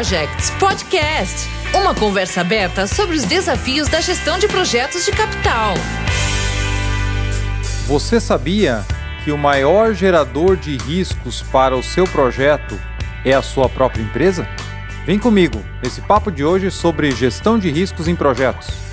[0.00, 1.46] Projects Podcast.
[1.74, 5.74] Uma conversa aberta sobre os desafios da gestão de projetos de capital.
[7.86, 8.82] Você sabia
[9.22, 12.80] que o maior gerador de riscos para o seu projeto
[13.26, 14.48] é a sua própria empresa?
[15.04, 18.89] Vem comigo nesse papo de hoje sobre gestão de riscos em projetos.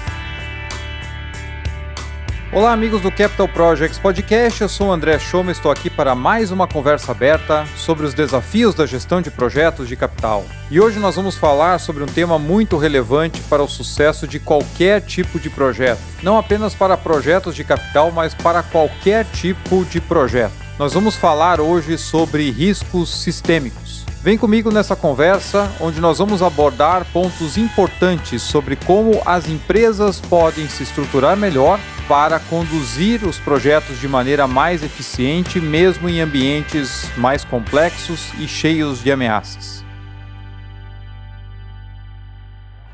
[2.50, 4.62] Olá, amigos do Capital Projects Podcast.
[4.62, 8.74] Eu sou o André Schoma, estou aqui para mais uma conversa aberta sobre os desafios
[8.74, 10.46] da gestão de projetos de capital.
[10.72, 15.02] E hoje nós vamos falar sobre um tema muito relevante para o sucesso de qualquer
[15.02, 20.54] tipo de projeto, não apenas para projetos de capital, mas para qualquer tipo de projeto.
[20.80, 23.97] Nós vamos falar hoje sobre riscos sistêmicos.
[24.22, 30.68] Vem comigo nessa conversa, onde nós vamos abordar pontos importantes sobre como as empresas podem
[30.68, 37.46] se estruturar melhor para conduzir os projetos de maneira mais eficiente, mesmo em ambientes mais
[37.46, 39.86] complexos e cheios de ameaças.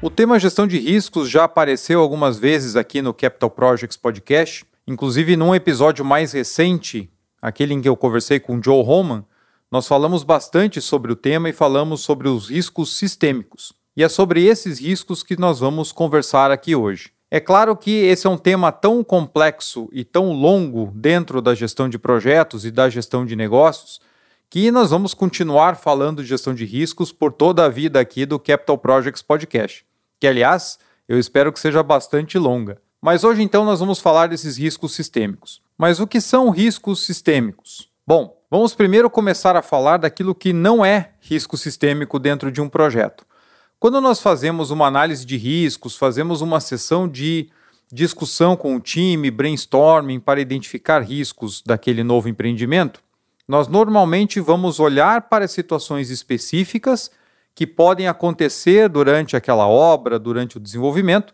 [0.02, 5.38] O tema gestão de riscos já apareceu algumas vezes aqui no Capital Projects Podcast, inclusive
[5.38, 7.10] num episódio mais recente,
[7.42, 9.24] aquele em que eu conversei com Joe Roman,
[9.74, 13.74] nós falamos bastante sobre o tema e falamos sobre os riscos sistêmicos.
[13.98, 17.12] E é sobre esses riscos que nós vamos conversar aqui hoje.
[17.32, 21.90] É claro que esse é um tema tão complexo e tão longo dentro da gestão
[21.90, 24.00] de projetos e da gestão de negócios
[24.48, 28.38] que nós vamos continuar falando de gestão de riscos por toda a vida aqui do
[28.38, 29.84] Capital Projects Podcast,
[30.20, 30.78] que aliás
[31.10, 32.80] eu espero que seja bastante longa.
[33.02, 35.64] Mas hoje então nós vamos falar desses riscos sistêmicos.
[35.76, 37.92] Mas o que são riscos sistêmicos?
[38.06, 42.70] Bom, vamos primeiro começar a falar daquilo que não é risco sistêmico dentro de um
[42.70, 43.26] projeto.
[43.80, 47.50] Quando nós fazemos uma análise de riscos, fazemos uma sessão de
[47.92, 53.02] discussão com o time, brainstorming para identificar riscos daquele novo empreendimento,
[53.48, 57.09] nós normalmente vamos olhar para situações específicas
[57.56, 61.34] que podem acontecer durante aquela obra, durante o desenvolvimento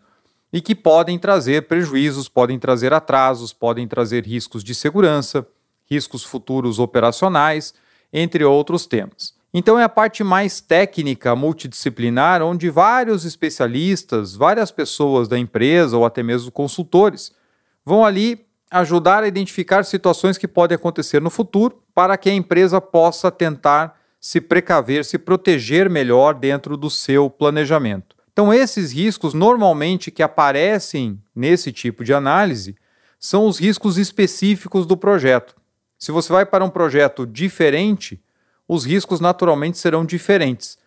[0.50, 5.46] e que podem trazer prejuízos, podem trazer atrasos, podem trazer riscos de segurança,
[5.90, 7.74] riscos futuros operacionais,
[8.12, 9.34] entre outros temas.
[9.52, 16.04] Então é a parte mais técnica, multidisciplinar, onde vários especialistas, várias pessoas da empresa ou
[16.04, 17.32] até mesmo consultores
[17.84, 22.80] vão ali ajudar a identificar situações que podem acontecer no futuro para que a empresa
[22.80, 28.14] possa tentar se precaver, se proteger melhor dentro do seu planejamento.
[28.32, 32.76] Então esses riscos normalmente que aparecem nesse tipo de análise
[33.18, 35.59] são os riscos específicos do projeto.
[36.00, 38.18] Se você vai para um projeto diferente,
[38.66, 40.78] os riscos naturalmente serão diferentes.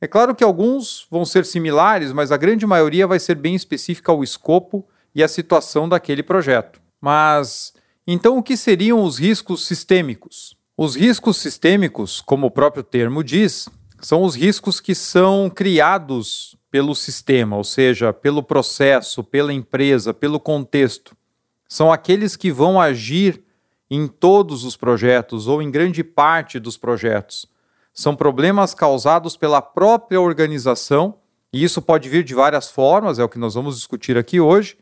[0.00, 4.12] É claro que alguns vão ser similares, mas a grande maioria vai ser bem específica
[4.12, 6.80] ao escopo e à situação daquele projeto.
[7.00, 7.74] Mas
[8.06, 10.56] então o que seriam os riscos sistêmicos?
[10.76, 13.68] Os riscos sistêmicos, como o próprio termo diz,
[14.00, 20.38] são os riscos que são criados pelo sistema, ou seja, pelo processo, pela empresa, pelo
[20.38, 21.16] contexto.
[21.68, 23.42] São aqueles que vão agir
[23.90, 27.46] em todos os projetos ou em grande parte dos projetos.
[27.92, 31.16] São problemas causados pela própria organização,
[31.52, 34.78] e isso pode vir de várias formas, é o que nós vamos discutir aqui hoje,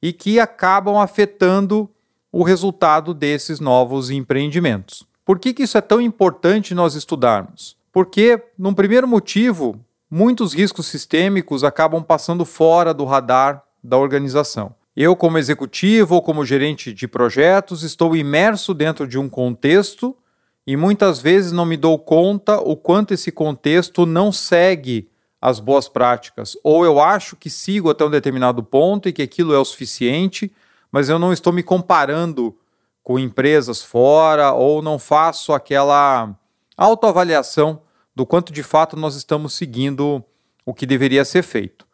[0.00, 1.90] e que acabam afetando
[2.30, 5.04] o resultado desses novos empreendimentos.
[5.24, 7.76] Por que, que isso é tão importante nós estudarmos?
[7.90, 14.74] Porque, num primeiro motivo, muitos riscos sistêmicos acabam passando fora do radar da organização.
[14.96, 20.16] Eu, como executivo ou como gerente de projetos, estou imerso dentro de um contexto
[20.64, 25.10] e muitas vezes não me dou conta o quanto esse contexto não segue
[25.40, 26.56] as boas práticas.
[26.62, 30.52] Ou eu acho que sigo até um determinado ponto e que aquilo é o suficiente,
[30.92, 32.56] mas eu não estou me comparando
[33.02, 36.34] com empresas fora ou não faço aquela
[36.76, 37.82] autoavaliação
[38.14, 40.24] do quanto de fato nós estamos seguindo
[40.64, 41.84] o que deveria ser feito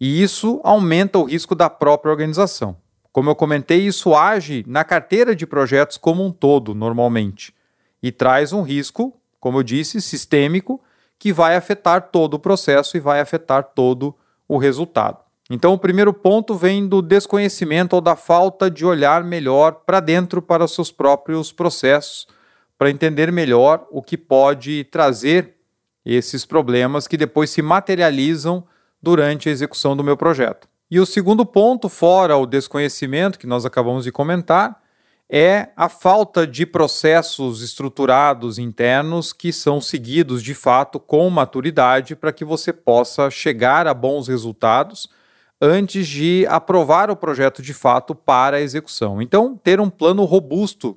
[0.00, 2.76] e isso aumenta o risco da própria organização.
[3.12, 7.54] Como eu comentei, isso age na carteira de projetos como um todo, normalmente,
[8.02, 10.80] e traz um risco, como eu disse, sistêmico,
[11.18, 14.14] que vai afetar todo o processo e vai afetar todo
[14.46, 15.18] o resultado.
[15.50, 20.42] Então, o primeiro ponto vem do desconhecimento ou da falta de olhar melhor para dentro
[20.42, 22.26] para os seus próprios processos,
[22.76, 25.56] para entender melhor o que pode trazer
[26.04, 28.64] esses problemas que depois se materializam
[29.02, 30.68] durante a execução do meu projeto.
[30.90, 34.80] E o segundo ponto, fora o desconhecimento que nós acabamos de comentar,
[35.30, 42.32] é a falta de processos estruturados internos que são seguidos de fato com maturidade para
[42.32, 45.08] que você possa chegar a bons resultados
[45.60, 49.20] antes de aprovar o projeto de fato para a execução.
[49.20, 50.96] Então, ter um plano robusto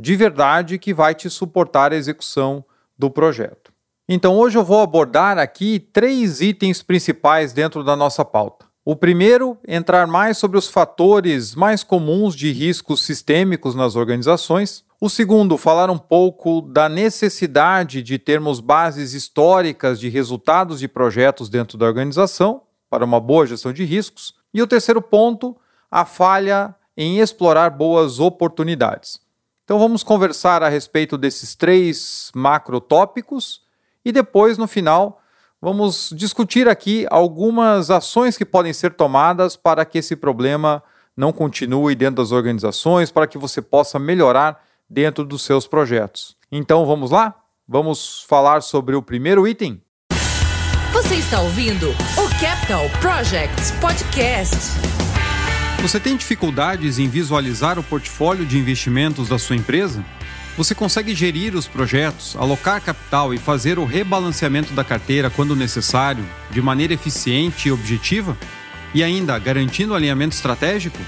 [0.00, 2.64] de verdade que vai te suportar a execução
[2.98, 3.72] do projeto.
[4.10, 8.64] Então hoje eu vou abordar aqui três itens principais dentro da nossa pauta.
[8.82, 14.82] O primeiro, entrar mais sobre os fatores mais comuns de riscos sistêmicos nas organizações.
[14.98, 21.50] O segundo, falar um pouco da necessidade de termos bases históricas de resultados de projetos
[21.50, 24.32] dentro da organização para uma boa gestão de riscos.
[24.54, 25.54] E o terceiro ponto,
[25.90, 29.20] a falha em explorar boas oportunidades.
[29.64, 33.67] Então vamos conversar a respeito desses três macrotópicos
[34.08, 35.20] e depois, no final,
[35.60, 40.82] vamos discutir aqui algumas ações que podem ser tomadas para que esse problema
[41.14, 46.38] não continue dentro das organizações, para que você possa melhorar dentro dos seus projetos.
[46.50, 47.34] Então vamos lá?
[47.68, 49.82] Vamos falar sobre o primeiro item?
[50.90, 54.56] Você está ouvindo o Capital Projects Podcast.
[55.82, 60.02] Você tem dificuldades em visualizar o portfólio de investimentos da sua empresa?
[60.58, 66.28] Você consegue gerir os projetos, alocar capital e fazer o rebalanceamento da carteira quando necessário,
[66.50, 68.36] de maneira eficiente e objetiva?
[68.92, 70.98] E ainda garantindo alinhamento estratégico?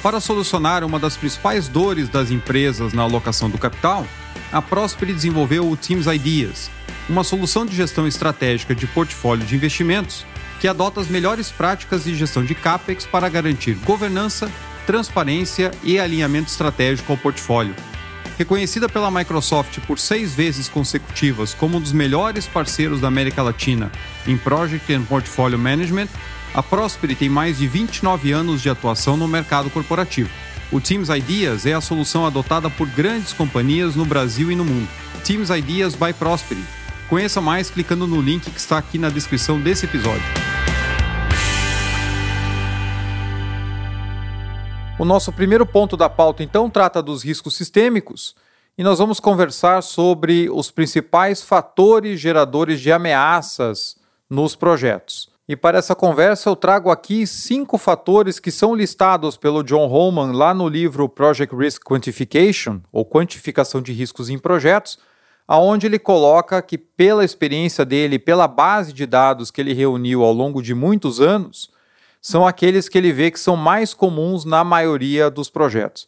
[0.00, 4.06] Para solucionar uma das principais dores das empresas na alocação do capital,
[4.52, 6.70] a Prosper desenvolveu o Teams Ideas,
[7.08, 10.24] uma solução de gestão estratégica de portfólio de investimentos
[10.60, 14.48] que adota as melhores práticas de gestão de CAPEX para garantir governança,
[14.86, 17.74] transparência e alinhamento estratégico ao portfólio.
[18.36, 23.92] Reconhecida pela Microsoft por seis vezes consecutivas como um dos melhores parceiros da América Latina
[24.26, 26.08] em Project and Portfolio Management,
[26.52, 30.30] a Prosperity tem mais de 29 anos de atuação no mercado corporativo.
[30.72, 34.88] O Teams Ideas é a solução adotada por grandes companhias no Brasil e no mundo.
[35.24, 36.66] Teams Ideas by Prosperity.
[37.08, 40.53] Conheça mais clicando no link que está aqui na descrição desse episódio.
[44.96, 48.36] O nosso primeiro ponto da pauta, então, trata dos riscos sistêmicos
[48.78, 53.96] e nós vamos conversar sobre os principais fatores geradores de ameaças
[54.30, 55.28] nos projetos.
[55.48, 60.30] E para essa conversa eu trago aqui cinco fatores que são listados pelo John Holman
[60.30, 64.96] lá no livro Project Risk Quantification, ou Quantificação de Riscos em Projetos,
[65.46, 70.32] aonde ele coloca que pela experiência dele, pela base de dados que ele reuniu ao
[70.32, 71.73] longo de muitos anos,
[72.26, 76.06] são aqueles que ele vê que são mais comuns na maioria dos projetos.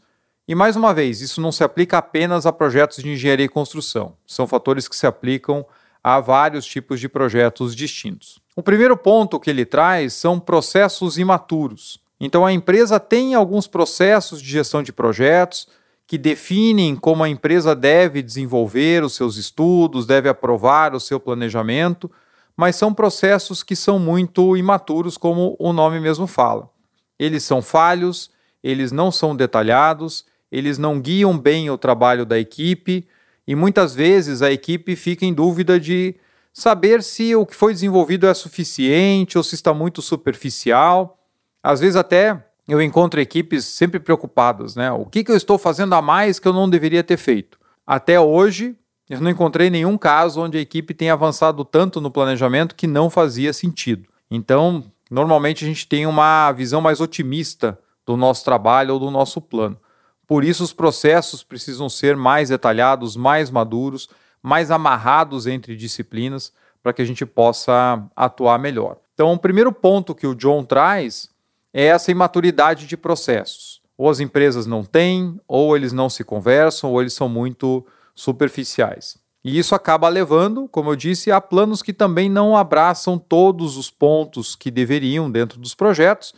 [0.49, 4.17] E mais uma vez, isso não se aplica apenas a projetos de engenharia e construção.
[4.27, 5.67] São fatores que se aplicam
[6.03, 8.41] a vários tipos de projetos distintos.
[8.57, 12.01] O primeiro ponto que ele traz são processos imaturos.
[12.19, 15.69] Então a empresa tem alguns processos de gestão de projetos
[16.07, 22.11] que definem como a empresa deve desenvolver os seus estudos, deve aprovar o seu planejamento,
[22.57, 26.71] mas são processos que são muito imaturos, como o nome mesmo fala.
[27.19, 28.31] Eles são falhos,
[28.63, 33.07] eles não são detalhados, eles não guiam bem o trabalho da equipe
[33.47, 36.17] e muitas vezes a equipe fica em dúvida de
[36.53, 41.19] saber se o que foi desenvolvido é suficiente ou se está muito superficial.
[41.63, 44.91] Às vezes até eu encontro equipes sempre preocupadas, né?
[44.91, 47.59] O que, que eu estou fazendo a mais que eu não deveria ter feito?
[47.87, 48.77] Até hoje,
[49.09, 53.09] eu não encontrei nenhum caso onde a equipe tenha avançado tanto no planejamento que não
[53.09, 54.09] fazia sentido.
[54.31, 59.41] Então, normalmente a gente tem uma visão mais otimista do nosso trabalho ou do nosso
[59.41, 59.79] plano.
[60.27, 64.09] Por isso, os processos precisam ser mais detalhados, mais maduros,
[64.43, 68.97] mais amarrados entre disciplinas, para que a gente possa atuar melhor.
[69.15, 71.31] Então, o primeiro ponto que o John traz
[71.73, 73.81] é essa imaturidade de processos.
[73.97, 77.87] Ou as empresas não têm, ou eles não se conversam, ou eles são muito
[78.17, 79.17] superficiais.
[79.45, 83.89] E isso acaba levando, como eu disse, a planos que também não abraçam todos os
[83.89, 86.35] pontos que deveriam dentro dos projetos,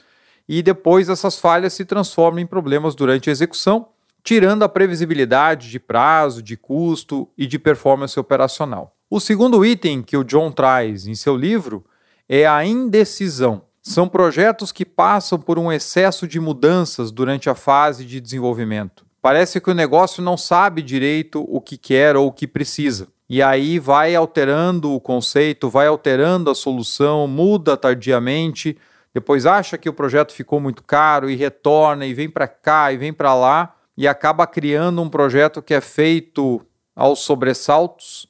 [0.47, 3.89] e depois essas falhas se transformam em problemas durante a execução,
[4.23, 8.95] tirando a previsibilidade de prazo, de custo e de performance operacional.
[9.09, 11.87] O segundo item que o John traz em seu livro
[12.29, 13.63] é a indecisão.
[13.81, 19.08] São projetos que passam por um excesso de mudanças durante a fase de desenvolvimento.
[19.21, 23.09] Parece que o negócio não sabe direito o que quer ou o que precisa.
[23.29, 28.79] E aí vai alterando o conceito, vai alterando a solução, muda tardiamente,
[29.13, 32.97] depois acha que o projeto ficou muito caro e retorna e vem para cá e
[32.97, 38.29] vem para lá e acaba criando um projeto que é feito aos sobressaltos,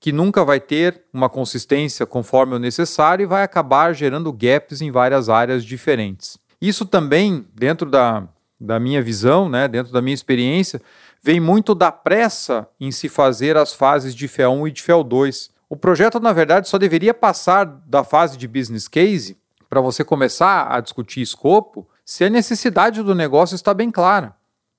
[0.00, 4.90] que nunca vai ter uma consistência conforme o necessário e vai acabar gerando gaps em
[4.90, 6.38] várias áreas diferentes.
[6.60, 8.28] Isso também, dentro da
[8.60, 10.80] da minha visão, né, dentro da minha experiência,
[11.22, 15.50] vem muito da pressa em se fazer as fases de FEA1 e de FEA2.
[15.68, 19.36] O projeto, na verdade, só deveria passar da fase de business case
[19.68, 24.34] para você começar a discutir escopo se a necessidade do negócio está bem clara.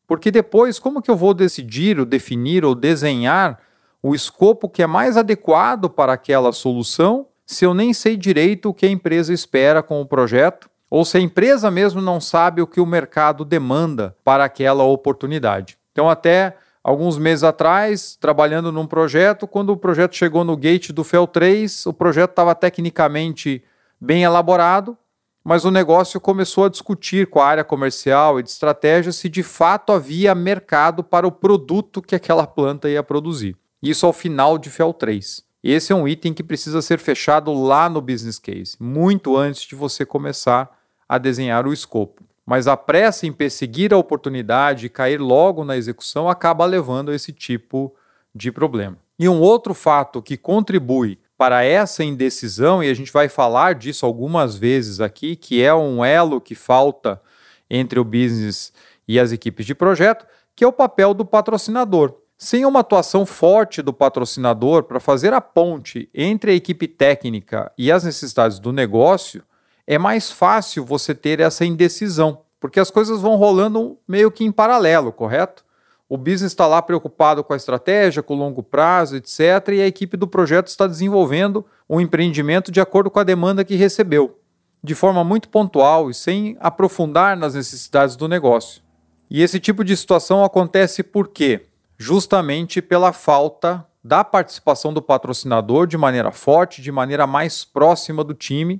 [0.07, 3.59] Porque depois, como que eu vou decidir, ou definir, ou desenhar
[4.01, 8.73] o escopo que é mais adequado para aquela solução se eu nem sei direito o
[8.73, 12.67] que a empresa espera com o projeto ou se a empresa mesmo não sabe o
[12.67, 15.77] que o mercado demanda para aquela oportunidade.
[15.91, 21.03] Então, até alguns meses atrás, trabalhando num projeto, quando o projeto chegou no gate do
[21.03, 23.63] FEL 3, o projeto estava tecnicamente
[23.99, 24.97] bem elaborado,
[25.43, 29.43] mas o negócio começou a discutir com a área comercial e de estratégia se de
[29.43, 33.55] fato havia mercado para o produto que aquela planta ia produzir.
[33.81, 35.43] Isso ao final de FEL 3.
[35.63, 39.75] Esse é um item que precisa ser fechado lá no business case, muito antes de
[39.75, 40.78] você começar
[41.09, 42.23] a desenhar o escopo.
[42.45, 47.15] Mas a pressa em perseguir a oportunidade e cair logo na execução acaba levando a
[47.15, 47.93] esse tipo
[48.33, 48.97] de problema.
[49.17, 54.05] E um outro fato que contribui para essa indecisão, e a gente vai falar disso
[54.05, 57.21] algumas vezes aqui, que é um elo que falta
[57.69, 58.73] entre o business
[59.07, 60.25] e as equipes de projeto,
[60.55, 62.13] que é o papel do patrocinador.
[62.37, 67.91] Sem uma atuação forte do patrocinador para fazer a ponte entre a equipe técnica e
[67.91, 69.43] as necessidades do negócio,
[69.89, 74.51] é mais fácil você ter essa indecisão, porque as coisas vão rolando meio que em
[74.51, 75.65] paralelo, correto?
[76.07, 79.87] O business está lá preocupado com a estratégia, com o longo prazo, etc., e a
[79.87, 84.37] equipe do projeto está desenvolvendo um empreendimento de acordo com a demanda que recebeu,
[84.83, 88.83] de forma muito pontual e sem aprofundar nas necessidades do negócio.
[89.27, 91.65] E esse tipo de situação acontece por quê?
[91.97, 98.35] Justamente pela falta da participação do patrocinador de maneira forte, de maneira mais próxima do
[98.35, 98.79] time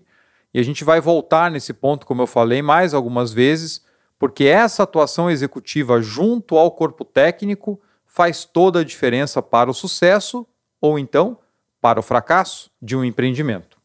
[0.54, 3.84] e a gente vai voltar nesse ponto, como eu falei, mais algumas vezes,
[4.18, 10.46] porque essa atuação executiva junto ao corpo técnico faz toda a diferença para o sucesso
[10.82, 11.38] ou então
[11.80, 13.78] para o fracasso de um empreendimento.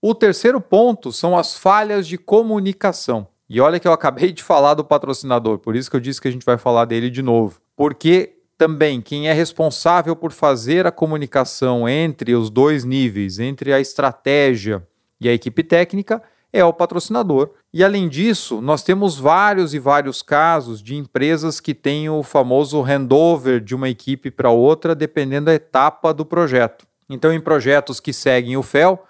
[0.00, 3.26] O terceiro ponto são as falhas de comunicação.
[3.48, 6.28] E olha que eu acabei de falar do patrocinador, por isso que eu disse que
[6.28, 7.60] a gente vai falar dele de novo.
[7.74, 13.80] Porque também quem é responsável por fazer a comunicação entre os dois níveis, entre a
[13.80, 14.86] estratégia
[15.26, 17.50] e a equipe técnica é o patrocinador.
[17.72, 22.80] E além disso, nós temos vários e vários casos de empresas que têm o famoso
[22.80, 26.86] handover de uma equipe para outra, dependendo da etapa do projeto.
[27.10, 29.02] Então, em projetos que seguem o FEL,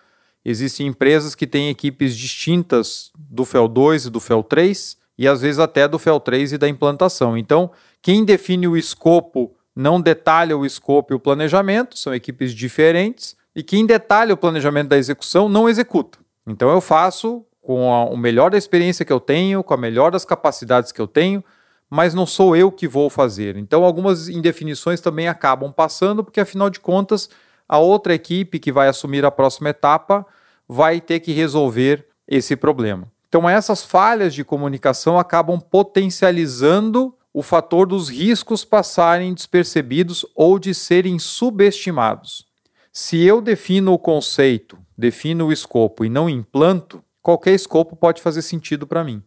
[0.44, 5.42] existem empresas que têm equipes distintas do FEL 2 e do FEL 3, e às
[5.42, 7.36] vezes até do FEL 3 e da implantação.
[7.36, 13.36] Então, quem define o escopo não detalha o escopo e o planejamento, são equipes diferentes,
[13.54, 16.18] e quem detalha o planejamento da execução não executa.
[16.46, 20.10] Então eu faço com a, o melhor da experiência que eu tenho, com a melhor
[20.10, 21.42] das capacidades que eu tenho,
[21.88, 23.56] mas não sou eu que vou fazer.
[23.56, 27.30] Então algumas indefinições também acabam passando, porque afinal de contas,
[27.68, 30.26] a outra equipe que vai assumir a próxima etapa
[30.68, 33.10] vai ter que resolver esse problema.
[33.28, 40.72] Então essas falhas de comunicação acabam potencializando o fator dos riscos passarem despercebidos ou de
[40.72, 42.46] serem subestimados.
[42.96, 48.40] Se eu defino o conceito, defino o escopo e não implanto, qualquer escopo pode fazer
[48.40, 49.20] sentido para mim.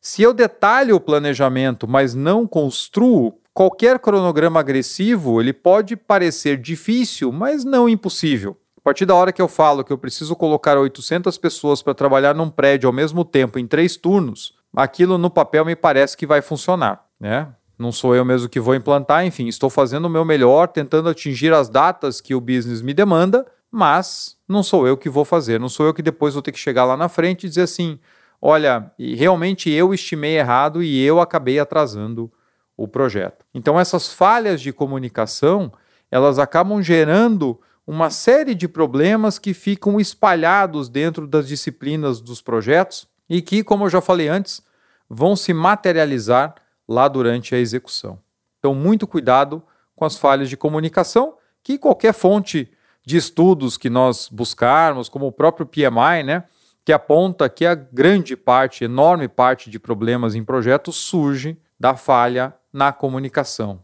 [0.00, 7.30] Se eu detalho o planejamento, mas não construo, qualquer cronograma agressivo ele pode parecer difícil,
[7.30, 8.56] mas não impossível.
[8.78, 12.34] A partir da hora que eu falo que eu preciso colocar 800 pessoas para trabalhar
[12.34, 16.40] num prédio ao mesmo tempo em três turnos, aquilo no papel me parece que vai
[16.40, 17.54] funcionar, né?
[17.80, 21.52] Não sou eu mesmo que vou implantar, enfim, estou fazendo o meu melhor, tentando atingir
[21.52, 25.68] as datas que o business me demanda, mas não sou eu que vou fazer, não
[25.68, 27.98] sou eu que depois vou ter que chegar lá na frente e dizer assim:
[28.40, 32.30] olha, realmente eu estimei errado e eu acabei atrasando
[32.76, 33.44] o projeto.
[33.54, 35.72] Então, essas falhas de comunicação
[36.10, 43.06] elas acabam gerando uma série de problemas que ficam espalhados dentro das disciplinas dos projetos
[43.28, 44.60] e que, como eu já falei antes,
[45.08, 46.54] vão se materializar
[46.90, 48.18] lá durante a execução.
[48.58, 49.62] Então, muito cuidado
[49.94, 52.68] com as falhas de comunicação, que qualquer fonte
[53.06, 56.44] de estudos que nós buscarmos, como o próprio PMI, né,
[56.84, 62.52] que aponta que a grande parte, enorme parte de problemas em projetos surge da falha
[62.72, 63.80] na comunicação.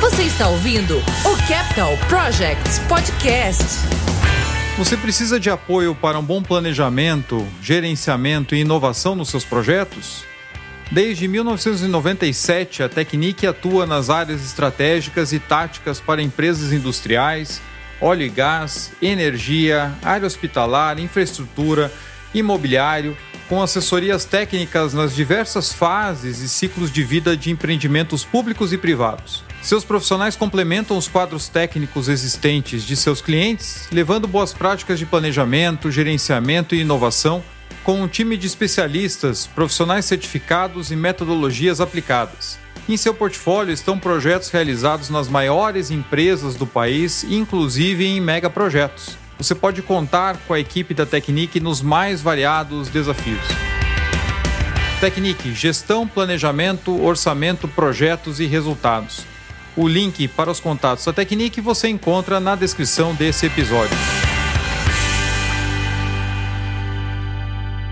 [0.00, 3.64] Você está ouvindo o Capital Projects Podcast.
[4.76, 10.27] Você precisa de apoio para um bom planejamento, gerenciamento e inovação nos seus projetos?
[10.90, 17.60] Desde 1997, a Technique atua nas áreas estratégicas e táticas para empresas industriais,
[18.00, 21.92] óleo e gás, energia, área hospitalar, infraestrutura,
[22.32, 23.14] imobiliário,
[23.50, 29.44] com assessorias técnicas nas diversas fases e ciclos de vida de empreendimentos públicos e privados.
[29.60, 35.90] Seus profissionais complementam os quadros técnicos existentes de seus clientes, levando boas práticas de planejamento,
[35.90, 37.44] gerenciamento e inovação
[37.88, 42.58] com um time de especialistas, profissionais certificados e metodologias aplicadas.
[42.86, 49.16] Em seu portfólio estão projetos realizados nas maiores empresas do país, inclusive em megaprojetos.
[49.38, 53.40] Você pode contar com a equipe da Technique nos mais variados desafios.
[55.00, 59.24] Technique, gestão, planejamento, orçamento, projetos e resultados.
[59.74, 63.96] O link para os contatos da Technique você encontra na descrição desse episódio.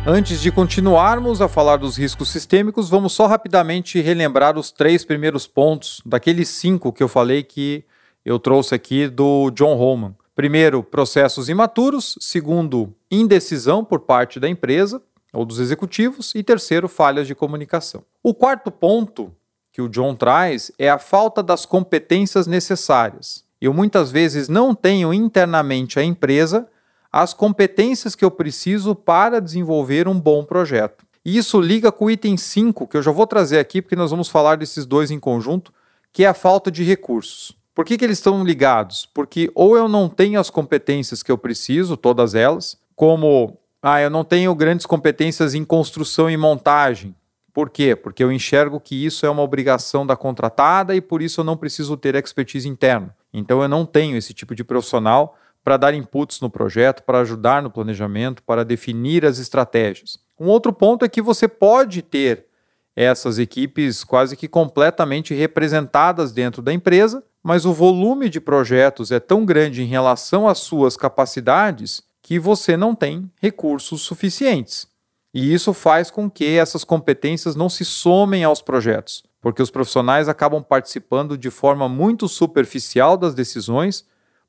[0.09, 5.49] Antes de continuarmos a falar dos riscos sistêmicos, vamos só rapidamente relembrar os três primeiros
[5.49, 7.85] pontos daqueles cinco que eu falei que
[8.25, 10.15] eu trouxe aqui do John Holman.
[10.33, 12.17] Primeiro, processos imaturos.
[12.21, 16.37] Segundo, indecisão por parte da empresa ou dos executivos.
[16.37, 18.05] E terceiro, falhas de comunicação.
[18.23, 19.33] O quarto ponto
[19.73, 23.45] que o John traz é a falta das competências necessárias.
[23.61, 26.69] Eu muitas vezes não tenho internamente a empresa
[27.17, 31.03] as competências que eu preciso para desenvolver um bom projeto.
[31.25, 34.11] E isso liga com o item 5, que eu já vou trazer aqui, porque nós
[34.11, 35.73] vamos falar desses dois em conjunto,
[36.13, 37.57] que é a falta de recursos.
[37.75, 39.09] Por que, que eles estão ligados?
[39.15, 44.11] Porque ou eu não tenho as competências que eu preciso, todas elas, como ah, eu
[44.11, 47.15] não tenho grandes competências em construção e montagem,
[47.51, 47.97] por quê?
[47.97, 51.57] Porque eu enxergo que isso é uma obrigação da contratada e por isso eu não
[51.57, 53.17] preciso ter expertise interna.
[53.33, 55.35] Então eu não tenho esse tipo de profissional
[55.67, 60.17] para dar inputs no projeto, para ajudar no planejamento, para definir as estratégias.
[60.39, 62.47] Um outro ponto é que você pode ter
[62.95, 69.19] essas equipes quase que completamente representadas dentro da empresa, mas o volume de projetos é
[69.19, 74.87] tão grande em relação às suas capacidades que você não tem recursos suficientes.
[75.35, 80.29] E isso faz com que essas competências não se somem aos projetos, porque os profissionais
[80.29, 84.05] acabam participando de forma muito superficial das decisões,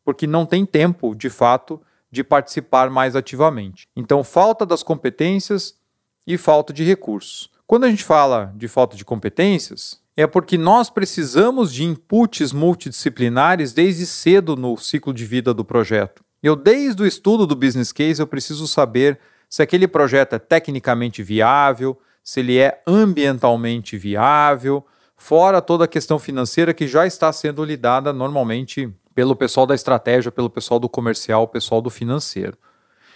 [0.07, 3.89] porque não tem tempo, de fato, de participar mais ativamente.
[3.93, 5.75] Então, falta das competências
[6.25, 7.49] e falta de recursos.
[7.65, 13.73] Quando a gente fala de falta de competências, é porque nós precisamos de inputs multidisciplinares
[13.73, 16.23] desde cedo no ciclo de vida do projeto.
[16.41, 21.21] Eu, desde o estudo do business case, eu preciso saber se aquele projeto é tecnicamente
[21.21, 24.85] viável, se ele é ambientalmente viável,
[25.17, 30.31] fora toda a questão financeira que já está sendo lidada normalmente pelo pessoal da estratégia,
[30.31, 32.55] pelo pessoal do comercial, pessoal do financeiro.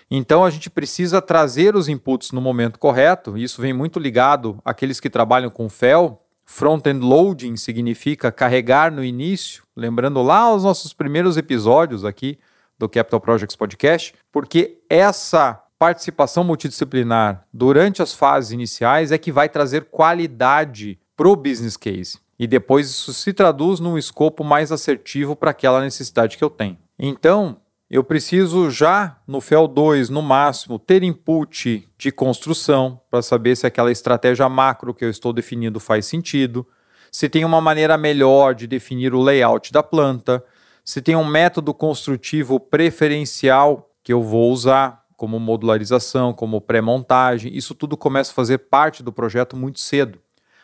[0.10, 5.00] Então a gente precisa trazer os inputs no momento correto, isso vem muito ligado àqueles
[5.00, 6.20] que trabalham com FEL.
[6.44, 12.40] Front-end loading significa carregar no início, lembrando lá os nossos primeiros episódios aqui
[12.80, 19.48] do Capital Projects Podcast, porque essa participação multidisciplinar durante as fases iniciais é que vai
[19.48, 22.18] trazer qualidade para o business case.
[22.42, 26.76] E depois isso se traduz num escopo mais assertivo para aquela necessidade que eu tenho.
[26.98, 33.56] Então, eu preciso já no FEL 2, no máximo, ter input de construção para saber
[33.56, 36.66] se aquela estratégia macro que eu estou definindo faz sentido,
[37.12, 40.44] se tem uma maneira melhor de definir o layout da planta,
[40.84, 47.76] se tem um método construtivo preferencial que eu vou usar, como modularização, como pré-montagem, isso
[47.76, 50.18] tudo começa a fazer parte do projeto muito cedo.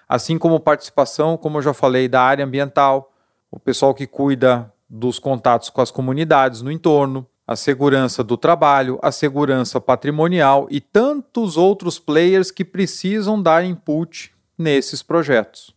[0.08, 3.12] Assim como participação, como eu já falei, da área ambiental,
[3.52, 9.00] o pessoal que cuida dos contatos com as comunidades no entorno, a segurança do trabalho,
[9.02, 15.76] a segurança patrimonial e tantos outros players que precisam dar input nesses projetos.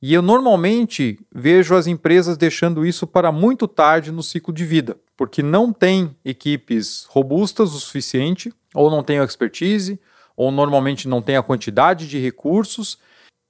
[0.00, 4.98] E eu normalmente vejo as empresas deixando isso para muito tarde no ciclo de vida,
[5.16, 9.98] porque não tem equipes robustas o suficiente, ou não tem expertise,
[10.36, 12.98] ou normalmente não tem a quantidade de recursos,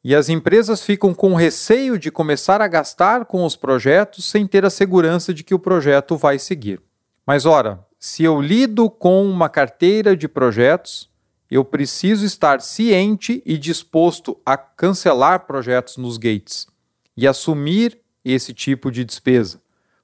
[0.02, 4.64] e as empresas ficam com receio de começar a gastar com os projetos sem ter
[4.64, 6.80] a segurança de que o projeto vai seguir.
[7.26, 11.10] Mas ora, se eu lido com uma carteira de projetos,
[11.50, 16.66] eu preciso estar ciente e disposto a cancelar projetos nos gates
[17.16, 19.60] e assumir esse tipo de despesa,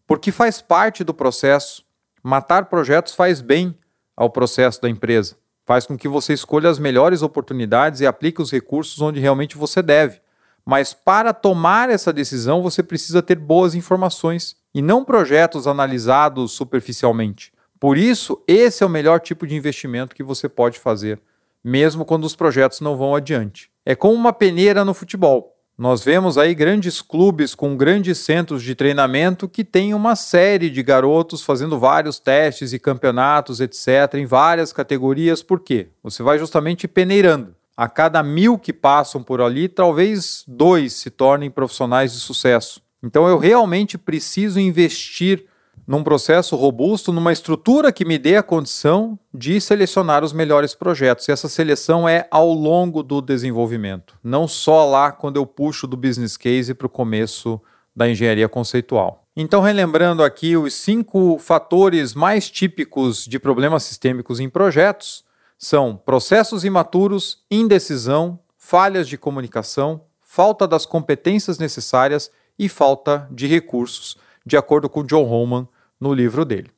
[0.07, 1.85] porque faz parte do processo.
[2.23, 3.77] Matar projetos faz bem
[4.17, 8.51] ao processo da empresa, faz com que você escolha as melhores oportunidades e aplique os
[8.51, 10.21] recursos onde realmente você deve.
[10.65, 17.53] Mas para tomar essa decisão, você precisa ter boas informações e não projetos analisados superficialmente.
[17.81, 21.21] Por isso, esse é o melhor tipo de investimento que você pode fazer
[21.63, 23.71] mesmo quando os projetos não vão adiante.
[23.85, 25.52] É como uma peneira no futebol.
[25.77, 30.83] Nós vemos aí grandes clubes com grandes centros de treinamento que têm uma série de
[30.83, 35.43] garotos fazendo vários testes e campeonatos, etc., em várias categorias.
[35.43, 35.89] Por quê?
[36.03, 37.55] Você vai justamente peneirando.
[37.75, 42.83] A cada mil que passam por ali, talvez dois se tornem profissionais de sucesso.
[43.03, 45.47] Então eu realmente preciso investir
[45.87, 51.27] num processo robusto, numa estrutura que me dê a condição de selecionar os melhores projetos.
[51.27, 55.97] E essa seleção é ao longo do desenvolvimento, não só lá quando eu puxo do
[55.97, 57.61] business case para o começo
[57.95, 59.25] da engenharia conceitual.
[59.37, 65.25] Então, relembrando aqui os cinco fatores mais típicos de problemas sistêmicos em projetos
[65.57, 74.17] são processos imaturos, indecisão, falhas de comunicação, falta das competências necessárias e falta de recursos,
[74.45, 75.69] de acordo com John Holman
[76.01, 76.71] no livro dele.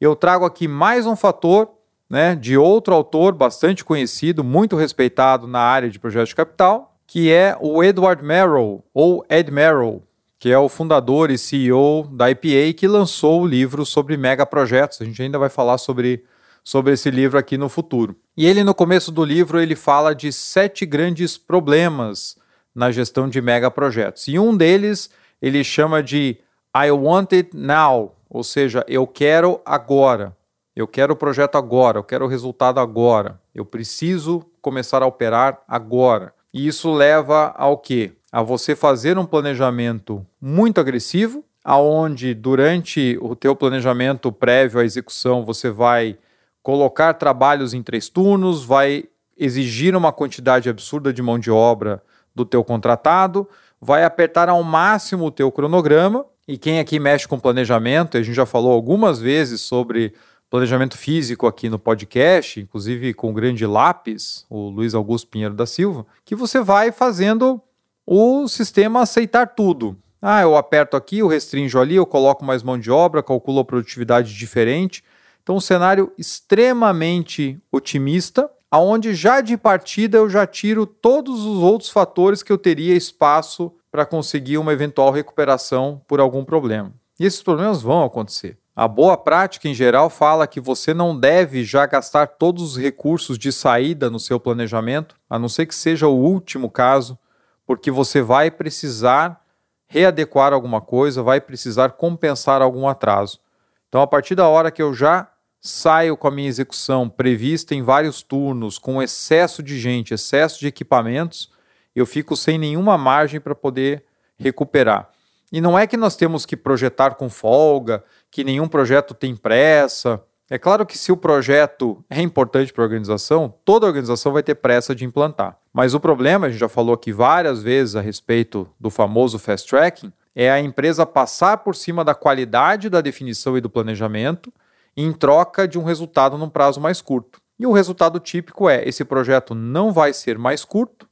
[0.00, 1.68] Eu trago aqui mais um fator
[2.08, 7.32] né, de outro autor bastante conhecido, muito respeitado na área de projetos de capital, que
[7.32, 10.02] é o Edward Merrill, ou Ed Merrill,
[10.38, 15.00] que é o fundador e CEO da IPA, que lançou o livro sobre megaprojetos.
[15.00, 16.24] A gente ainda vai falar sobre,
[16.62, 18.14] sobre esse livro aqui no futuro.
[18.36, 22.36] E ele, no começo do livro, ele fala de sete grandes problemas
[22.74, 24.28] na gestão de megaprojetos.
[24.28, 25.10] E um deles
[25.42, 26.38] ele chama de
[26.76, 30.36] I want it now, ou seja, eu quero agora.
[30.76, 33.40] Eu quero o projeto agora, eu quero o resultado agora.
[33.54, 36.32] Eu preciso começar a operar agora.
[36.54, 38.12] E isso leva ao quê?
[38.30, 45.44] A você fazer um planejamento muito agressivo, aonde durante o teu planejamento prévio à execução
[45.44, 46.16] você vai
[46.62, 49.04] colocar trabalhos em três turnos, vai
[49.36, 52.02] exigir uma quantidade absurda de mão de obra
[52.34, 53.48] do teu contratado,
[53.80, 58.34] vai apertar ao máximo o teu cronograma e quem aqui mexe com planejamento, a gente
[58.34, 60.14] já falou algumas vezes sobre
[60.48, 65.66] planejamento físico aqui no podcast, inclusive com o grande lápis, o Luiz Augusto Pinheiro da
[65.66, 67.60] Silva, que você vai fazendo
[68.06, 69.94] o sistema aceitar tudo.
[70.22, 73.64] Ah, eu aperto aqui, eu restringo ali, eu coloco mais mão de obra, calculo a
[73.64, 75.04] produtividade diferente.
[75.42, 81.90] Então, um cenário extremamente otimista, aonde já de partida eu já tiro todos os outros
[81.90, 86.92] fatores que eu teria espaço para conseguir uma eventual recuperação por algum problema.
[87.18, 88.58] E esses problemas vão acontecer.
[88.76, 93.36] A boa prática, em geral, fala que você não deve já gastar todos os recursos
[93.36, 97.18] de saída no seu planejamento, a não ser que seja o último caso,
[97.66, 99.44] porque você vai precisar
[99.88, 103.40] readequar alguma coisa, vai precisar compensar algum atraso.
[103.88, 105.28] Então, a partir da hora que eu já
[105.60, 110.68] saio com a minha execução prevista em vários turnos, com excesso de gente, excesso de
[110.68, 111.50] equipamentos,
[111.98, 114.04] eu fico sem nenhuma margem para poder
[114.38, 115.10] recuperar.
[115.50, 120.22] E não é que nós temos que projetar com folga, que nenhum projeto tem pressa.
[120.50, 124.54] É claro que se o projeto é importante para a organização, toda organização vai ter
[124.54, 125.58] pressa de implantar.
[125.72, 129.68] Mas o problema, a gente já falou aqui várias vezes a respeito do famoso fast
[129.68, 134.52] tracking, é a empresa passar por cima da qualidade da definição e do planejamento
[134.96, 137.40] em troca de um resultado num prazo mais curto.
[137.58, 141.07] E o resultado típico é: esse projeto não vai ser mais curto,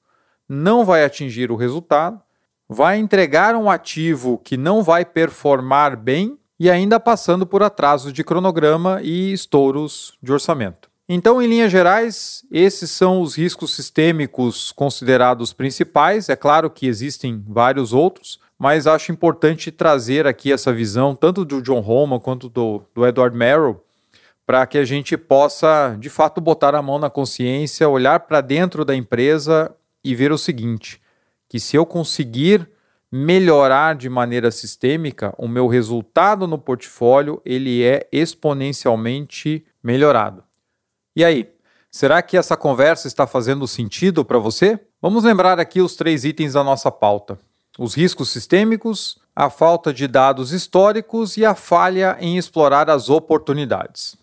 [0.49, 2.21] não vai atingir o resultado,
[2.69, 8.25] vai entregar um ativo que não vai performar bem e ainda passando por atrasos de
[8.25, 10.91] cronograma e estouros de orçamento.
[11.09, 16.29] Então, em linhas gerais, esses são os riscos sistêmicos considerados principais.
[16.29, 21.63] É claro que existem vários outros, mas acho importante trazer aqui essa visão, tanto do
[21.63, 23.81] John Holman quanto do, do Edward Merrill,
[24.45, 28.85] para que a gente possa, de fato, botar a mão na consciência, olhar para dentro
[28.85, 29.73] da empresa
[30.07, 31.03] e ver o seguinte:
[31.49, 32.69] que se eu conseguir
[33.11, 40.43] melhorar de maneira sistêmica, o meu resultado no portfólio ele é exponencialmente melhorado.
[41.15, 41.51] E aí,
[41.91, 44.79] será que essa conversa está fazendo sentido para você?
[45.01, 47.39] Vamos lembrar aqui os três itens da nossa pauta:
[47.79, 54.17] os riscos sistêmicos, a falta de dados históricos e a falha em explorar as oportunidades.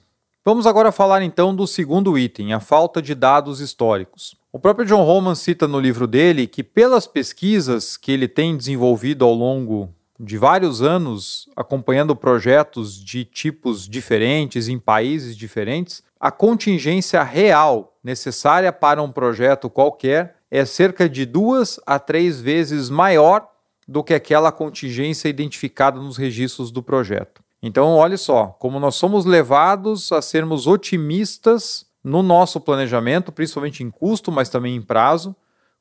[0.46, 4.36] Vamos agora falar então do segundo item, a falta de dados históricos.
[4.56, 9.26] O próprio John Holman cita no livro dele que, pelas pesquisas que ele tem desenvolvido
[9.26, 9.90] ao longo
[10.20, 18.72] de vários anos, acompanhando projetos de tipos diferentes em países diferentes, a contingência real necessária
[18.72, 23.50] para um projeto qualquer é cerca de duas a três vezes maior
[23.88, 27.42] do que aquela contingência identificada nos registros do projeto.
[27.60, 33.90] Então, olhe só, como nós somos levados a sermos otimistas no nosso planejamento, principalmente em
[33.90, 35.36] custo, mas também em prazo,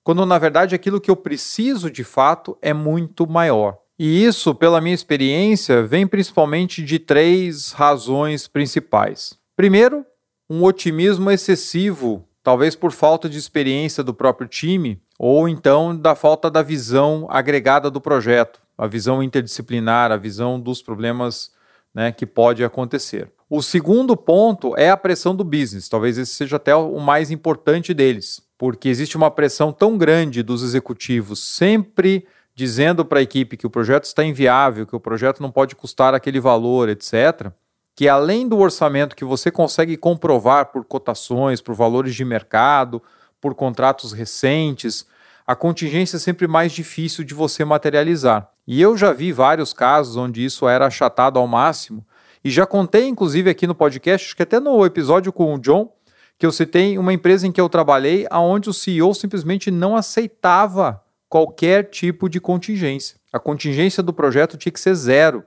[0.05, 3.79] quando na verdade aquilo que eu preciso de fato é muito maior.
[3.99, 9.35] E isso, pela minha experiência, vem principalmente de três razões principais.
[9.55, 10.05] Primeiro,
[10.49, 16.51] um otimismo excessivo, talvez por falta de experiência do próprio time, ou então da falta
[16.51, 21.53] da visão agregada do projeto, a visão interdisciplinar, a visão dos problemas
[21.95, 23.31] né, que pode acontecer.
[23.55, 25.87] O segundo ponto é a pressão do business.
[25.87, 30.63] Talvez esse seja até o mais importante deles, porque existe uma pressão tão grande dos
[30.63, 35.51] executivos sempre dizendo para a equipe que o projeto está inviável, que o projeto não
[35.51, 37.53] pode custar aquele valor, etc.,
[37.95, 43.03] que além do orçamento que você consegue comprovar por cotações, por valores de mercado,
[43.39, 45.05] por contratos recentes,
[45.47, 48.51] a contingência é sempre mais difícil de você materializar.
[48.67, 52.03] E eu já vi vários casos onde isso era achatado ao máximo,
[52.45, 55.93] e já contei, inclusive, aqui no podcast, acho que até no episódio com o John,
[56.39, 61.03] que eu citei uma empresa em que eu trabalhei, onde o CEO simplesmente não aceitava
[61.29, 63.17] qualquer tipo de contingência.
[63.33, 65.45] A contingência do projeto tinha que ser zero.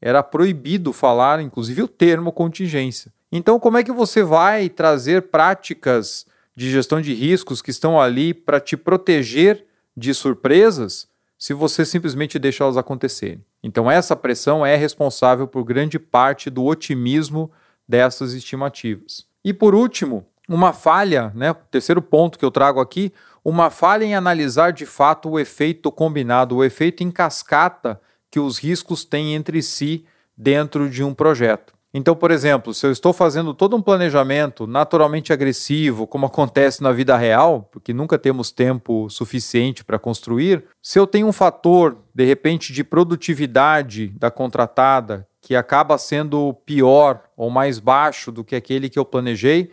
[0.00, 3.12] Era proibido falar, inclusive, o termo contingência.
[3.30, 8.32] Então, como é que você vai trazer práticas de gestão de riscos que estão ali
[8.32, 13.44] para te proteger de surpresas se você simplesmente deixa elas acontecerem?
[13.62, 17.50] Então, essa pressão é responsável por grande parte do otimismo
[17.88, 19.26] dessas estimativas.
[19.44, 23.12] E por último, uma falha, né, terceiro ponto que eu trago aqui,
[23.44, 28.58] uma falha em analisar de fato o efeito combinado, o efeito em cascata que os
[28.58, 30.04] riscos têm entre si
[30.36, 31.75] dentro de um projeto.
[31.94, 36.92] Então, por exemplo, se eu estou fazendo todo um planejamento naturalmente agressivo, como acontece na
[36.92, 42.24] vida real, porque nunca temos tempo suficiente para construir, se eu tenho um fator, de
[42.24, 48.90] repente, de produtividade da contratada que acaba sendo pior ou mais baixo do que aquele
[48.90, 49.70] que eu planejei,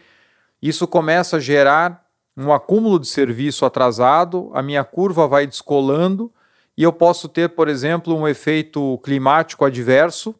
[0.62, 2.04] isso começa a gerar
[2.38, 6.32] um acúmulo de serviço atrasado, a minha curva vai descolando
[6.78, 10.34] e eu posso ter, por exemplo, um efeito climático adverso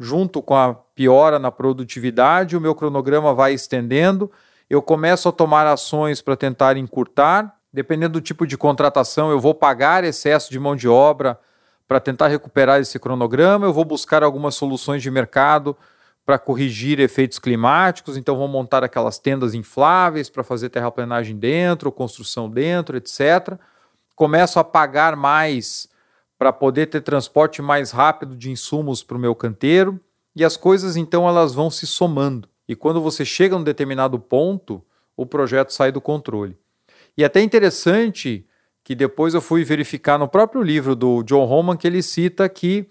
[0.00, 4.32] junto com a piora na produtividade, o meu cronograma vai estendendo,
[4.68, 9.54] eu começo a tomar ações para tentar encurtar, dependendo do tipo de contratação, eu vou
[9.54, 11.38] pagar excesso de mão de obra
[11.86, 15.76] para tentar recuperar esse cronograma, eu vou buscar algumas soluções de mercado
[16.24, 22.48] para corrigir efeitos climáticos, então vão montar aquelas tendas infláveis para fazer terraplenagem dentro, construção
[22.48, 23.58] dentro, etc.
[24.16, 25.89] Começo a pagar mais
[26.40, 30.00] para poder ter transporte mais rápido de insumos para o meu canteiro,
[30.34, 32.48] e as coisas então elas vão se somando.
[32.66, 34.82] E quando você chega a um determinado ponto,
[35.14, 36.56] o projeto sai do controle.
[37.14, 38.46] E é até interessante
[38.82, 42.88] que depois eu fui verificar no próprio livro do John Roman que ele cita que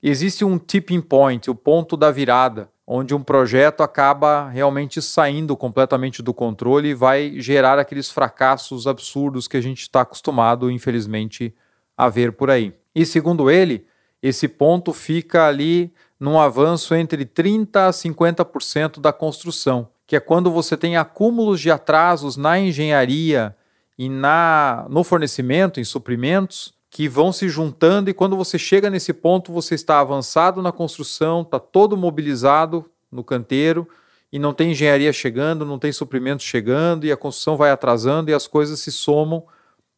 [0.00, 6.22] existe um tipping point, o ponto da virada, onde um projeto acaba realmente saindo completamente
[6.22, 11.52] do controle e vai gerar aqueles fracassos absurdos que a gente está acostumado, infelizmente,
[11.96, 12.72] a ver por aí.
[12.94, 13.86] E segundo ele,
[14.22, 20.50] esse ponto fica ali num avanço entre 30% a 50% da construção, que é quando
[20.50, 23.56] você tem acúmulos de atrasos na engenharia
[23.98, 29.14] e na, no fornecimento, em suprimentos, que vão se juntando e quando você chega nesse
[29.14, 33.88] ponto, você está avançado na construção, está todo mobilizado no canteiro
[34.30, 38.34] e não tem engenharia chegando, não tem suprimentos chegando e a construção vai atrasando e
[38.34, 39.42] as coisas se somam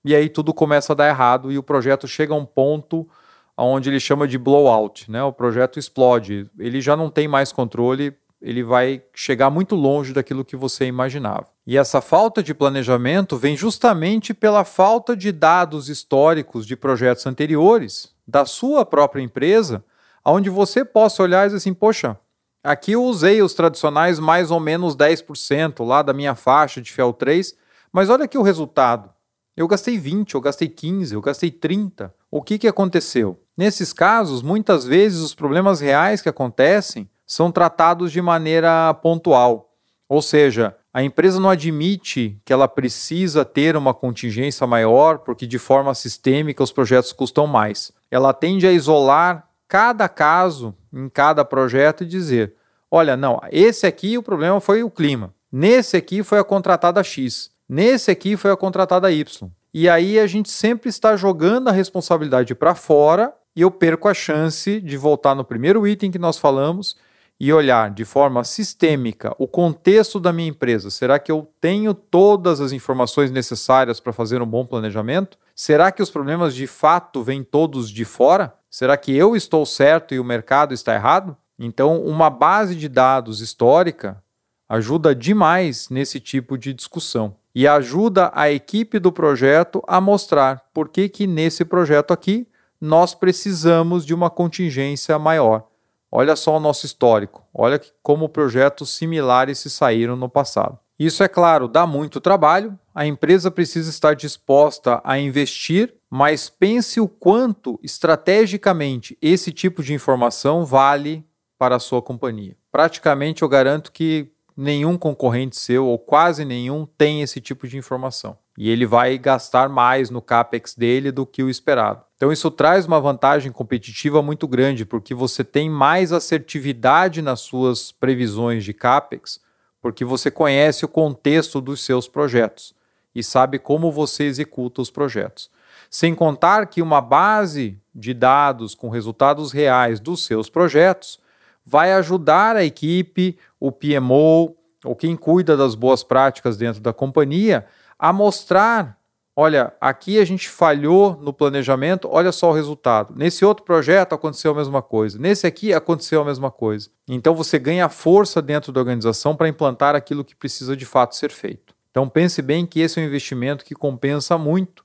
[0.05, 3.09] e aí tudo começa a dar errado e o projeto chega a um ponto
[3.57, 5.23] onde ele chama de blowout, né?
[5.23, 10.45] O projeto explode, ele já não tem mais controle, ele vai chegar muito longe daquilo
[10.45, 11.47] que você imaginava.
[11.67, 18.13] E essa falta de planejamento vem justamente pela falta de dados históricos de projetos anteriores
[18.29, 19.83] da sua própria empresa,
[20.23, 22.19] onde você possa olhar e dizer assim: poxa,
[22.63, 27.15] aqui eu usei os tradicionais mais ou menos 10% lá da minha faixa de FEL
[27.15, 27.57] 3,
[27.91, 29.14] mas olha aqui o resultado.
[29.57, 32.13] Eu gastei 20, eu gastei 15, eu gastei 30.
[32.29, 33.41] O que, que aconteceu?
[33.57, 39.71] Nesses casos, muitas vezes os problemas reais que acontecem são tratados de maneira pontual.
[40.09, 45.59] Ou seja, a empresa não admite que ela precisa ter uma contingência maior, porque de
[45.59, 47.93] forma sistêmica os projetos custam mais.
[48.11, 52.55] Ela tende a isolar cada caso em cada projeto e dizer:
[52.91, 57.51] olha, não, esse aqui o problema foi o clima, nesse aqui foi a contratada X,
[57.69, 59.51] nesse aqui foi a contratada Y.
[59.73, 64.15] E aí a gente sempre está jogando a responsabilidade para fora e eu perco a
[64.15, 66.97] chance de voltar no primeiro item que nós falamos
[67.41, 70.91] e olhar de forma sistêmica o contexto da minha empresa.
[70.91, 75.37] Será que eu tenho todas as informações necessárias para fazer um bom planejamento?
[75.55, 78.55] Será que os problemas de fato vêm todos de fora?
[78.71, 81.37] Será que eu estou certo e o mercado está errado?
[81.59, 84.23] Então, uma base de dados histórica
[84.69, 90.89] ajuda demais nesse tipo de discussão e ajuda a equipe do projeto a mostrar por
[90.89, 92.49] que, que nesse projeto aqui
[92.81, 95.69] nós precisamos de uma contingência maior.
[96.11, 100.79] Olha só o nosso histórico, olha como projetos similares se saíram no passado.
[100.99, 107.01] Isso, é claro, dá muito trabalho, a empresa precisa estar disposta a investir, mas pense
[107.01, 111.25] o quanto estrategicamente esse tipo de informação vale
[111.59, 112.57] para a sua companhia.
[112.71, 118.39] Praticamente eu garanto que nenhum concorrente seu, ou quase nenhum, tem esse tipo de informação.
[118.57, 122.03] E ele vai gastar mais no CAPEX dele do que o esperado.
[122.17, 127.91] Então isso traz uma vantagem competitiva muito grande, porque você tem mais assertividade nas suas
[127.91, 129.41] previsões de capex,
[129.83, 132.75] porque você conhece o contexto dos seus projetos
[133.15, 135.51] e sabe como você executa os projetos.
[135.91, 141.21] Sem contar que uma base de dados com resultados reais dos seus projetos
[141.65, 147.67] vai ajudar a equipe, o PMO, ou quem cuida das boas práticas dentro da companhia,
[147.99, 148.99] a mostrar:
[149.35, 153.15] olha, aqui a gente falhou no planejamento, olha só o resultado.
[153.17, 156.91] Nesse outro projeto aconteceu a mesma coisa, nesse aqui aconteceu a mesma coisa.
[157.09, 161.31] Então você ganha força dentro da organização para implantar aquilo que precisa de fato ser
[161.31, 161.75] feito.
[161.91, 164.85] Então pense bem que esse é um investimento que compensa muito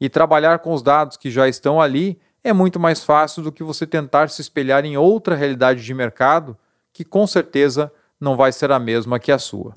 [0.00, 3.62] e trabalhar com os dados que já estão ali é muito mais fácil do que
[3.62, 6.56] você tentar se espelhar em outra realidade de mercado
[6.92, 9.74] que com certeza não vai ser a mesma que a sua.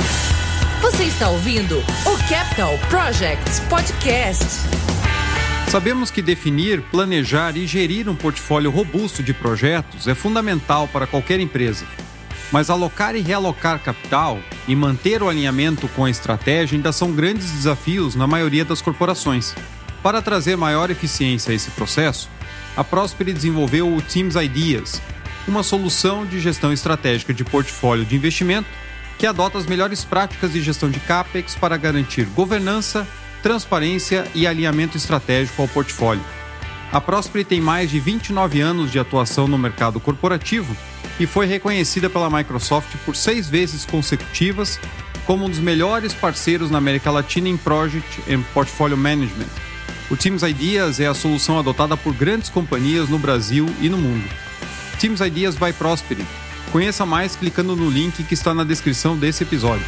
[0.82, 4.46] Você está ouvindo o Capital Projects Podcast.
[5.68, 11.40] Sabemos que definir, planejar e gerir um portfólio robusto de projetos é fundamental para qualquer
[11.40, 11.86] empresa.
[12.52, 17.52] Mas alocar e realocar capital e manter o alinhamento com a estratégia ainda são grandes
[17.52, 19.56] desafios na maioria das corporações.
[20.04, 22.28] Para trazer maior eficiência a esse processo,
[22.76, 25.02] a Prosper desenvolveu o Teams Ideas,
[25.48, 28.68] uma solução de gestão estratégica de portfólio de investimento
[29.18, 33.08] que adota as melhores práticas de gestão de CAPEX para garantir governança,
[33.44, 36.24] transparência e alinhamento estratégico ao portfólio.
[36.92, 40.76] A Prosper tem mais de 29 anos de atuação no mercado corporativo
[41.20, 44.80] e foi reconhecida pela Microsoft por seis vezes consecutivas
[45.26, 49.71] como um dos melhores parceiros na América Latina em Project and Portfolio Management.
[50.12, 54.28] O Teams Ideas é a solução adotada por grandes companhias no Brasil e no mundo.
[55.00, 56.28] Teams Ideas by Prosperity.
[56.70, 59.86] Conheça mais clicando no link que está na descrição desse episódio.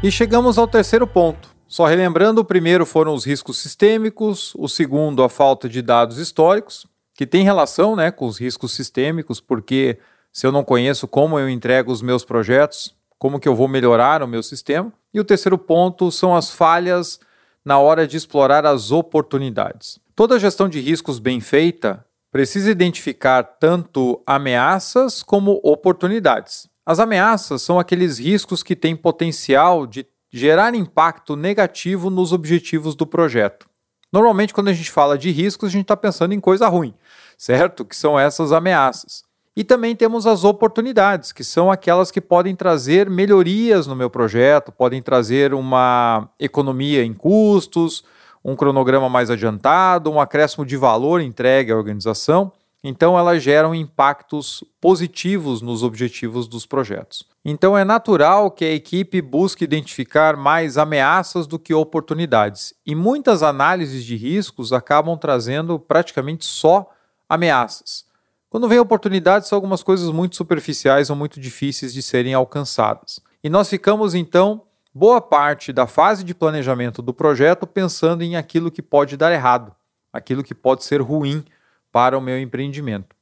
[0.00, 1.48] E chegamos ao terceiro ponto.
[1.66, 6.86] Só relembrando, o primeiro foram os riscos sistêmicos, o segundo, a falta de dados históricos,
[7.12, 9.98] que tem relação né, com os riscos sistêmicos, porque
[10.32, 14.22] se eu não conheço como eu entrego os meus projetos, como que eu vou melhorar
[14.22, 14.92] o meu sistema.
[15.12, 17.18] E o terceiro ponto são as falhas
[17.64, 19.98] na hora de explorar as oportunidades.
[20.14, 26.68] Toda gestão de riscos bem feita precisa identificar tanto ameaças como oportunidades.
[26.84, 33.06] As ameaças são aqueles riscos que têm potencial de gerar impacto negativo nos objetivos do
[33.06, 33.68] projeto.
[34.12, 36.94] Normalmente, quando a gente fala de riscos, a gente está pensando em coisa ruim,
[37.36, 37.84] certo?
[37.84, 39.24] Que são essas ameaças.
[39.56, 44.70] E também temos as oportunidades, que são aquelas que podem trazer melhorias no meu projeto,
[44.70, 48.04] podem trazer uma economia em custos,
[48.44, 52.52] um cronograma mais adiantado, um acréscimo de valor entregue à organização.
[52.84, 57.26] Então, elas geram impactos positivos nos objetivos dos projetos.
[57.44, 62.74] Então, é natural que a equipe busque identificar mais ameaças do que oportunidades.
[62.86, 66.88] E muitas análises de riscos acabam trazendo praticamente só
[67.28, 68.05] ameaças.
[68.48, 73.20] Quando vem oportunidades, são algumas coisas muito superficiais ou muito difíceis de serem alcançadas.
[73.42, 74.62] E nós ficamos então
[74.94, 79.74] boa parte da fase de planejamento do projeto pensando em aquilo que pode dar errado,
[80.12, 81.44] aquilo que pode ser ruim
[81.92, 83.16] para o meu empreendimento.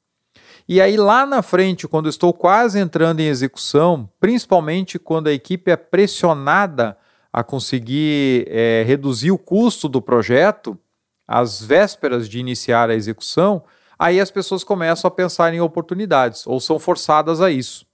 [0.69, 5.71] E aí, lá na frente, quando estou quase entrando em execução, principalmente quando a equipe
[5.71, 6.97] é pressionada
[7.33, 10.79] a conseguir é, reduzir o custo do projeto,
[11.27, 13.63] às vésperas de iniciar a execução,
[14.05, 17.87] aí as pessoas começam a pensar em oportunidades ou são forçadas a isso.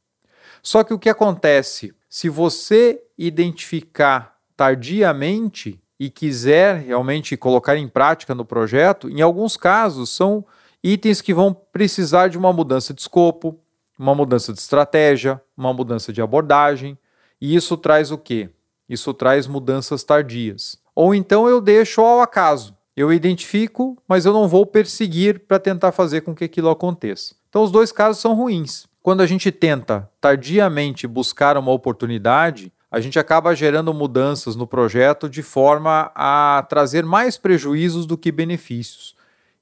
[0.61, 1.95] Só que o que acontece?
[2.09, 10.11] Se você identificar tardiamente e quiser realmente colocar em prática no projeto, em alguns casos
[10.11, 10.45] são
[10.83, 13.61] itens que vão precisar de uma mudança de escopo,
[13.97, 16.99] uma mudança de estratégia, uma mudança de abordagem,
[17.41, 18.51] e isso traz o quê?
[18.89, 20.77] Isso traz mudanças tardias.
[20.93, 22.77] Ou então eu deixo ao acaso.
[23.01, 27.35] Eu identifico, mas eu não vou perseguir para tentar fazer com que aquilo aconteça.
[27.49, 28.87] Então, os dois casos são ruins.
[29.03, 35.31] Quando a gente tenta tardiamente buscar uma oportunidade, a gente acaba gerando mudanças no projeto
[35.31, 39.15] de forma a trazer mais prejuízos do que benefícios.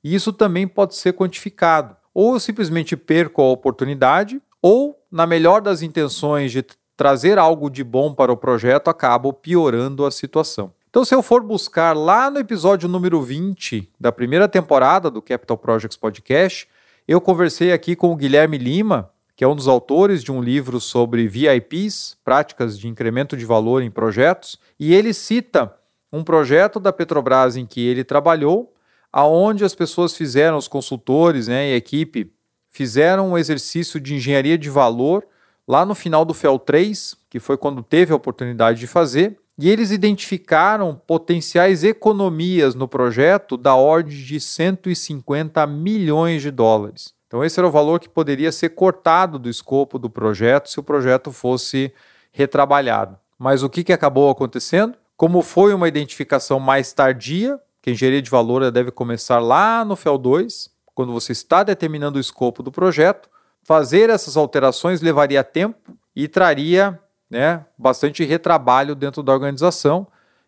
[0.02, 1.94] E isso também pode ser quantificado.
[2.12, 6.64] Ou eu simplesmente perco a oportunidade, ou, na melhor das intenções de
[6.96, 10.72] trazer algo de bom para o projeto, acabo piorando a situação.
[10.90, 15.58] Então, se eu for buscar lá no episódio número 20 da primeira temporada do Capital
[15.58, 16.66] Projects Podcast,
[17.06, 20.80] eu conversei aqui com o Guilherme Lima, que é um dos autores de um livro
[20.80, 25.74] sobre VIPs, práticas de incremento de valor em projetos, e ele cita
[26.10, 28.72] um projeto da Petrobras em que ele trabalhou,
[29.12, 32.32] aonde as pessoas fizeram, os consultores né, e a equipe,
[32.70, 35.22] fizeram um exercício de engenharia de valor
[35.66, 39.68] lá no final do FEL 3, que foi quando teve a oportunidade de fazer, e
[39.68, 47.12] eles identificaram potenciais economias no projeto da ordem de 150 milhões de dólares.
[47.26, 50.82] Então, esse era o valor que poderia ser cortado do escopo do projeto se o
[50.82, 51.92] projeto fosse
[52.30, 53.18] retrabalhado.
[53.36, 54.96] Mas o que, que acabou acontecendo?
[55.16, 59.96] Como foi uma identificação mais tardia, que a engenharia de valor deve começar lá no
[59.96, 63.28] FEL 2, quando você está determinando o escopo do projeto,
[63.62, 66.98] fazer essas alterações levaria tempo e traria
[67.30, 70.06] né, bastante retrabalho dentro da organização.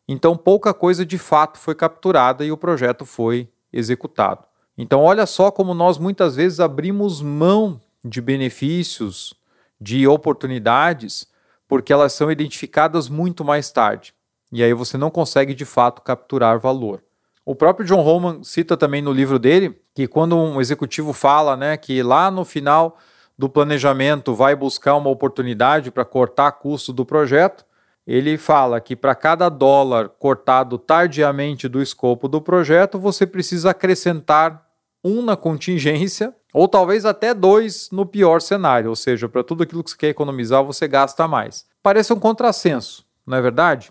[0.09, 4.45] Então, pouca coisa de fato foi capturada e o projeto foi executado.
[4.77, 9.35] Então, olha só como nós muitas vezes abrimos mão de benefícios,
[9.81, 11.29] de oportunidades,
[11.69, 14.15] porque elas são identificadas muito mais tarde.
[14.53, 17.03] E aí você não consegue de fato capturar valor.
[17.45, 21.77] O próprio John Holman cita também no livro dele que quando um executivo fala né,
[21.77, 22.99] que lá no final
[23.41, 27.65] do planejamento vai buscar uma oportunidade para cortar custo do projeto,
[28.07, 34.63] ele fala que para cada dólar cortado tardiamente do escopo do projeto, você precisa acrescentar
[35.03, 39.83] um na contingência, ou talvez até dois no pior cenário, ou seja, para tudo aquilo
[39.83, 41.65] que você quer economizar, você gasta mais.
[41.83, 43.91] Parece um contrassenso, não é verdade?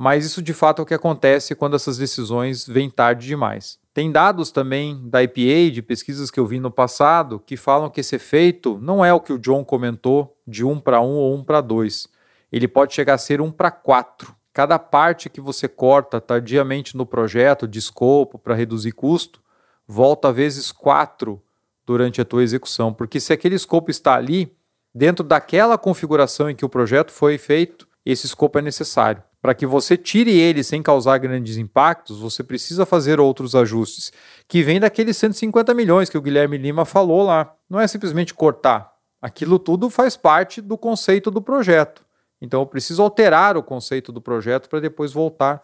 [0.00, 3.80] Mas isso de fato é o que acontece quando essas decisões vêm tarde demais.
[3.92, 8.00] Tem dados também da IPA, de pesquisas que eu vi no passado, que falam que
[8.00, 11.42] esse efeito não é o que o John comentou de 1 para 1 ou 1
[11.42, 12.06] para 2.
[12.52, 14.32] Ele pode chegar a ser 1 para 4.
[14.52, 19.42] Cada parte que você corta tardiamente no projeto de escopo para reduzir custo,
[19.84, 21.42] volta vezes 4
[21.84, 22.94] durante a tua execução.
[22.94, 24.56] Porque se aquele escopo está ali,
[24.94, 29.24] dentro daquela configuração em que o projeto foi feito, esse escopo é necessário.
[29.48, 34.12] Para que você tire ele sem causar grandes impactos, você precisa fazer outros ajustes,
[34.46, 37.54] que vem daqueles 150 milhões que o Guilherme Lima falou lá.
[37.66, 38.92] Não é simplesmente cortar.
[39.22, 42.04] Aquilo tudo faz parte do conceito do projeto.
[42.42, 45.62] Então eu preciso alterar o conceito do projeto para depois voltar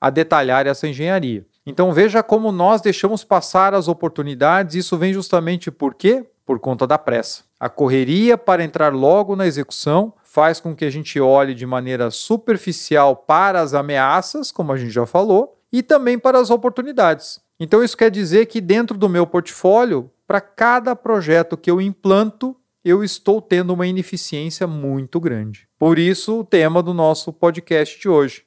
[0.00, 1.44] a detalhar essa engenharia.
[1.66, 6.24] Então veja como nós deixamos passar as oportunidades, isso vem justamente por quê?
[6.46, 7.42] Por conta da pressa.
[7.58, 12.10] A correria para entrar logo na execução faz com que a gente olhe de maneira
[12.10, 17.40] superficial para as ameaças, como a gente já falou, e também para as oportunidades.
[17.60, 22.56] Então, isso quer dizer que dentro do meu portfólio, para cada projeto que eu implanto,
[22.84, 25.68] eu estou tendo uma ineficiência muito grande.
[25.78, 28.42] Por isso, o tema do nosso podcast de hoje.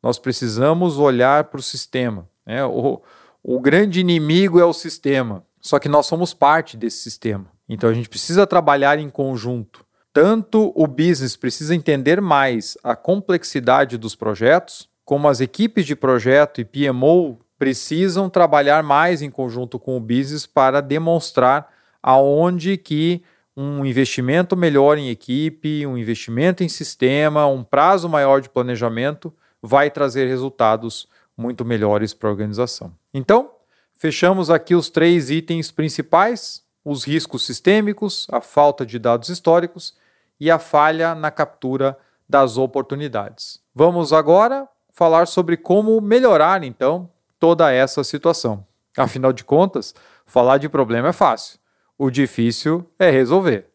[0.00, 2.28] Nós precisamos olhar para o sistema.
[2.46, 2.64] Né?
[2.64, 3.02] O,
[3.42, 7.46] o grande inimigo é o sistema, só que nós somos parte desse sistema.
[7.68, 13.96] Então, a gente precisa trabalhar em conjunto tanto o business precisa entender mais a complexidade
[13.96, 19.96] dos projetos, como as equipes de projeto e PMO precisam trabalhar mais em conjunto com
[19.96, 23.22] o business para demonstrar aonde que
[23.56, 29.32] um investimento melhor em equipe, um investimento em sistema, um prazo maior de planejamento
[29.62, 31.06] vai trazer resultados
[31.36, 32.92] muito melhores para a organização.
[33.14, 33.50] Então,
[33.94, 39.94] fechamos aqui os três itens principais: os riscos sistêmicos, a falta de dados históricos
[40.42, 41.96] e a falha na captura
[42.28, 43.60] das oportunidades.
[43.72, 48.66] Vamos agora falar sobre como melhorar então toda essa situação.
[48.96, 49.94] Afinal de contas,
[50.26, 51.60] falar de problema é fácil,
[51.96, 53.68] o difícil é resolver.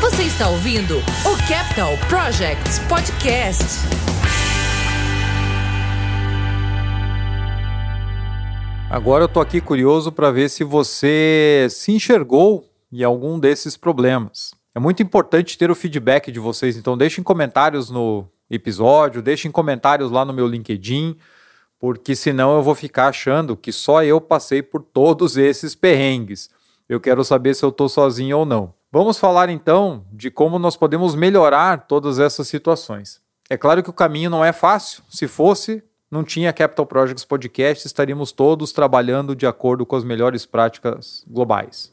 [0.00, 3.62] Você está ouvindo o Capital Projects Podcast.
[8.88, 14.58] Agora eu estou aqui curioso para ver se você se enxergou em algum desses problemas.
[14.74, 20.10] É muito importante ter o feedback de vocês, então deixem comentários no episódio, deixem comentários
[20.10, 21.16] lá no meu LinkedIn,
[21.78, 26.50] porque senão eu vou ficar achando que só eu passei por todos esses perrengues.
[26.88, 28.74] Eu quero saber se eu estou sozinho ou não.
[28.92, 33.20] Vamos falar então de como nós podemos melhorar todas essas situações.
[33.48, 35.02] É claro que o caminho não é fácil.
[35.08, 40.44] Se fosse, não tinha Capital Projects Podcast, estaríamos todos trabalhando de acordo com as melhores
[40.44, 41.92] práticas globais.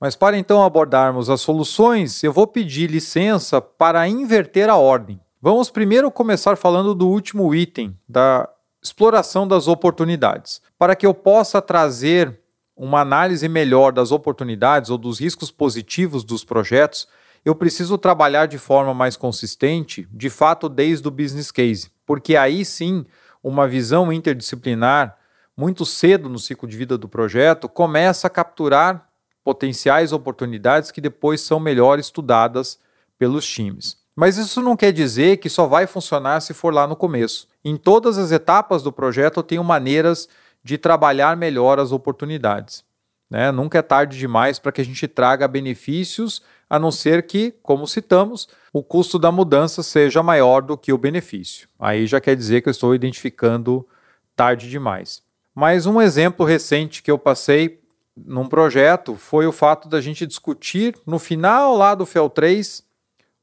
[0.00, 5.18] Mas para então abordarmos as soluções, eu vou pedir licença para inverter a ordem.
[5.40, 8.48] Vamos primeiro começar falando do último item, da
[8.82, 10.60] exploração das oportunidades.
[10.78, 12.38] Para que eu possa trazer
[12.76, 17.08] uma análise melhor das oportunidades ou dos riscos positivos dos projetos,
[17.42, 22.64] eu preciso trabalhar de forma mais consistente, de fato, desde o business case, porque aí
[22.64, 23.06] sim
[23.42, 25.16] uma visão interdisciplinar,
[25.56, 29.05] muito cedo no ciclo de vida do projeto, começa a capturar
[29.46, 32.80] potenciais oportunidades que depois são melhor estudadas
[33.16, 33.96] pelos times.
[34.16, 37.46] Mas isso não quer dizer que só vai funcionar se for lá no começo.
[37.64, 40.28] Em todas as etapas do projeto eu tenho maneiras
[40.64, 42.82] de trabalhar melhor as oportunidades.
[43.30, 43.52] Né?
[43.52, 47.86] Nunca é tarde demais para que a gente traga benefícios, a não ser que, como
[47.86, 51.68] citamos, o custo da mudança seja maior do que o benefício.
[51.78, 53.86] Aí já quer dizer que eu estou identificando
[54.34, 55.22] tarde demais.
[55.54, 57.85] Mas um exemplo recente que eu passei
[58.16, 62.82] num projeto foi o fato da gente discutir no final lá do FEL 3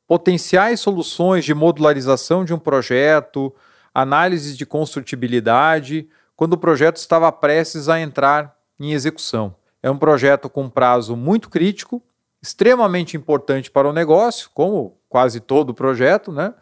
[0.08, 3.54] potenciais soluções de modularização de um projeto,
[3.94, 9.56] análise de construtibilidade, quando o projeto estava prestes a entrar em execução.
[9.82, 12.02] É um projeto com prazo muito crítico,
[12.42, 16.54] extremamente importante para o negócio, como quase todo projeto, né?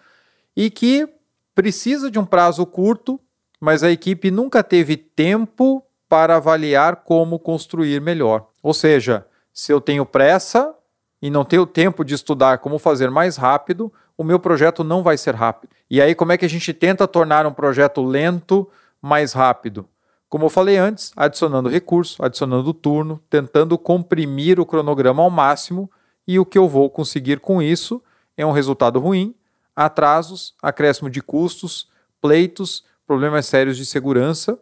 [0.55, 1.07] E que
[1.55, 3.19] precisa de um prazo curto,
[3.59, 8.49] mas a equipe nunca teve tempo para avaliar como construir melhor.
[8.61, 10.75] Ou seja, se eu tenho pressa
[11.21, 15.15] e não tenho tempo de estudar como fazer mais rápido, o meu projeto não vai
[15.15, 15.71] ser rápido.
[15.89, 18.69] E aí, como é que a gente tenta tornar um projeto lento
[19.01, 19.87] mais rápido?
[20.27, 25.89] Como eu falei antes, adicionando recurso, adicionando turno, tentando comprimir o cronograma ao máximo,
[26.27, 28.03] e o que eu vou conseguir com isso
[28.35, 29.33] é um resultado ruim,
[29.73, 31.87] atrasos, acréscimo de custos,
[32.19, 34.59] pleitos, problemas sérios de segurança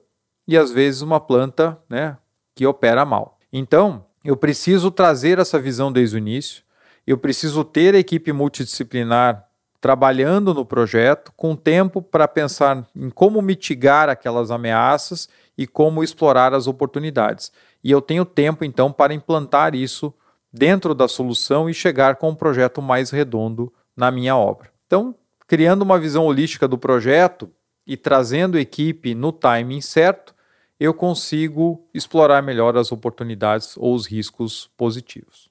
[0.49, 2.17] e às vezes uma planta né,
[2.55, 3.37] que opera mal.
[3.53, 6.63] Então, eu preciso trazer essa visão desde o início,
[7.05, 9.45] eu preciso ter a equipe multidisciplinar
[9.79, 16.51] trabalhando no projeto, com tempo para pensar em como mitigar aquelas ameaças e como explorar
[16.51, 17.51] as oportunidades.
[17.83, 20.11] E eu tenho tempo então para implantar isso
[20.51, 24.71] dentro da solução e chegar com um projeto mais redondo na minha obra.
[24.87, 25.13] Então,
[25.47, 27.49] criando uma visão holística do projeto
[27.85, 30.33] e trazendo equipe no timing certo,
[30.79, 35.49] eu consigo explorar melhor as oportunidades ou os riscos positivos.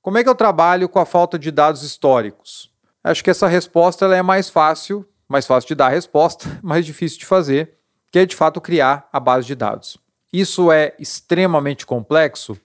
[0.00, 2.70] Como é que eu trabalho com a falta de dados históricos?
[3.02, 6.86] Acho que essa resposta ela é mais fácil, mais fácil de dar a resposta, mais
[6.86, 7.74] difícil de fazer,
[8.12, 9.98] que é de fato criar a base de dados.
[10.32, 12.56] Isso é extremamente complexo?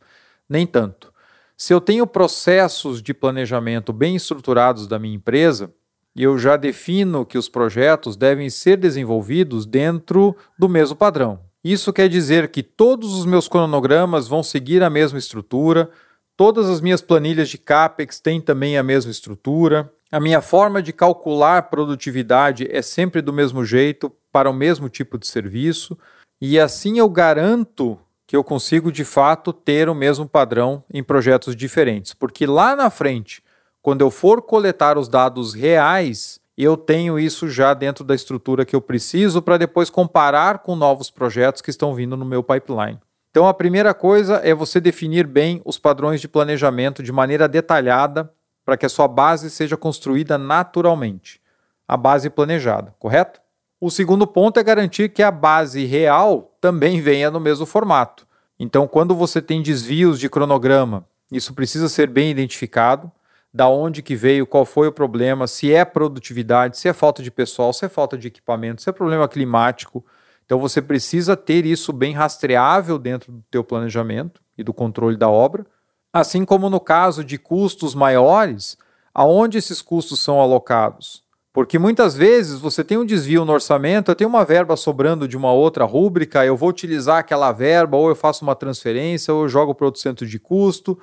[0.48, 1.12] Nem tanto.
[1.58, 5.74] Se eu tenho processos de planejamento bem estruturados da minha empresa,
[6.16, 11.51] e eu já defino que os projetos devem ser desenvolvidos dentro do mesmo padrão.
[11.64, 15.90] Isso quer dizer que todos os meus cronogramas vão seguir a mesma estrutura,
[16.36, 20.92] todas as minhas planilhas de CAPEX têm também a mesma estrutura, a minha forma de
[20.92, 25.98] calcular produtividade é sempre do mesmo jeito, para o mesmo tipo de serviço,
[26.42, 31.56] e assim eu garanto que eu consigo de fato ter o mesmo padrão em projetos
[31.56, 33.44] diferentes, porque lá na frente,
[33.82, 38.76] quando eu for coletar os dados reais, eu tenho isso já dentro da estrutura que
[38.76, 43.00] eu preciso para depois comparar com novos projetos que estão vindo no meu pipeline.
[43.30, 48.30] Então, a primeira coisa é você definir bem os padrões de planejamento de maneira detalhada
[48.66, 51.42] para que a sua base seja construída naturalmente.
[51.88, 53.42] A base planejada, correto?
[53.80, 58.28] O segundo ponto é garantir que a base real também venha no mesmo formato.
[58.60, 63.12] Então, quando você tem desvios de cronograma, isso precisa ser bem identificado
[63.54, 67.30] da onde que veio, qual foi o problema, se é produtividade, se é falta de
[67.30, 70.06] pessoal, se é falta de equipamento, se é problema climático.
[70.46, 75.30] Então você precisa ter isso bem rastreável dentro do teu planejamento e do controle da
[75.30, 75.66] obra,
[76.14, 78.78] assim como no caso de custos maiores,
[79.14, 81.24] aonde esses custos são alocados?
[81.54, 85.36] Porque muitas vezes você tem um desvio no orçamento, eu tenho uma verba sobrando de
[85.36, 89.50] uma outra rúbrica, eu vou utilizar aquela verba, ou eu faço uma transferência, ou eu
[89.50, 90.98] jogo para outro centro de custo.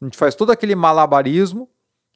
[0.00, 1.68] A gente faz todo aquele malabarismo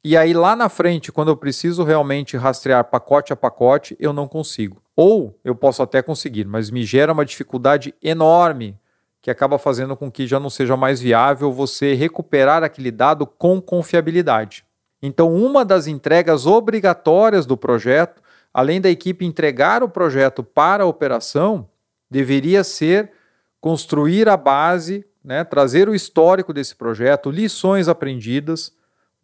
[0.04, 4.28] e aí lá na frente, quando eu preciso realmente rastrear pacote a pacote, eu não
[4.28, 4.82] consigo.
[4.94, 8.78] Ou eu posso até conseguir, mas me gera uma dificuldade enorme
[9.22, 13.58] que acaba fazendo com que já não seja mais viável você recuperar aquele dado com
[13.58, 14.66] confiabilidade.
[15.00, 20.86] Então, uma das entregas obrigatórias do projeto, além da equipe entregar o projeto para a
[20.86, 21.66] operação,
[22.10, 23.10] deveria ser
[23.58, 28.70] construir a base, né, trazer o histórico desse projeto, lições aprendidas,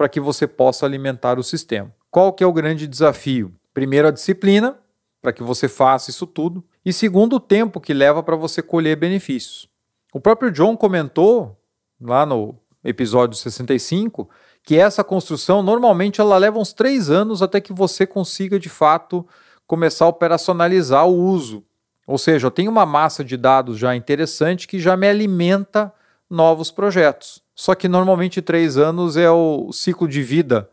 [0.00, 1.94] para que você possa alimentar o sistema.
[2.10, 3.52] Qual que é o grande desafio?
[3.74, 4.78] Primeiro, a disciplina,
[5.20, 6.64] para que você faça isso tudo.
[6.82, 9.68] E segundo, o tempo que leva para você colher benefícios.
[10.10, 11.54] O próprio John comentou
[12.00, 14.26] lá no episódio 65
[14.62, 19.28] que essa construção normalmente ela leva uns três anos até que você consiga de fato
[19.66, 21.62] começar a operacionalizar o uso.
[22.06, 25.92] Ou seja, eu tenho uma massa de dados já interessante que já me alimenta
[26.30, 27.42] novos projetos.
[27.60, 30.70] Só que normalmente três anos é o ciclo de vida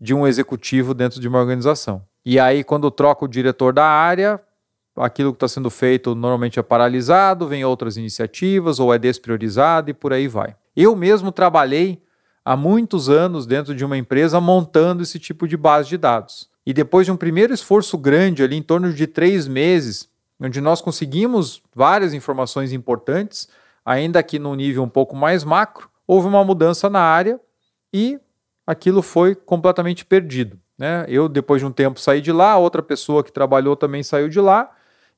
[0.00, 2.02] de um executivo dentro de uma organização.
[2.24, 4.40] E aí, quando troca o diretor da área,
[4.96, 9.92] aquilo que está sendo feito normalmente é paralisado, vem outras iniciativas ou é despriorizado e
[9.92, 10.56] por aí vai.
[10.74, 12.02] Eu mesmo trabalhei
[12.42, 16.48] há muitos anos dentro de uma empresa montando esse tipo de base de dados.
[16.64, 20.08] E depois de um primeiro esforço grande, ali em torno de três meses,
[20.40, 23.46] onde nós conseguimos várias informações importantes,
[23.84, 27.38] ainda que num nível um pouco mais macro, houve uma mudança na área
[27.94, 28.18] e
[28.66, 30.58] aquilo foi completamente perdido.
[30.76, 31.04] Né?
[31.06, 34.40] Eu, depois de um tempo, saí de lá, outra pessoa que trabalhou também saiu de
[34.40, 34.72] lá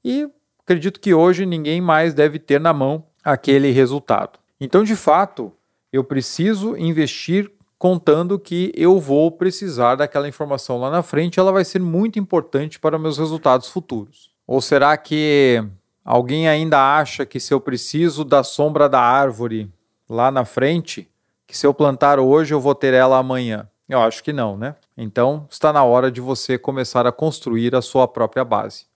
[0.05, 0.29] e
[0.63, 4.39] acredito que hoje ninguém mais deve ter na mão aquele resultado.
[4.61, 5.51] Então, de fato,
[5.91, 11.65] eu preciso investir contando que eu vou precisar daquela informação lá na frente, ela vai
[11.65, 14.31] ser muito importante para meus resultados futuros.
[14.47, 15.65] Ou será que
[16.05, 19.73] alguém ainda acha que se eu preciso da sombra da árvore
[20.13, 21.09] lá na frente,
[21.47, 23.69] que se eu plantar hoje eu vou ter ela amanhã?
[23.89, 24.77] Eu acho que não, né?
[24.97, 28.87] Então está na hora de você começar a construir a sua própria base.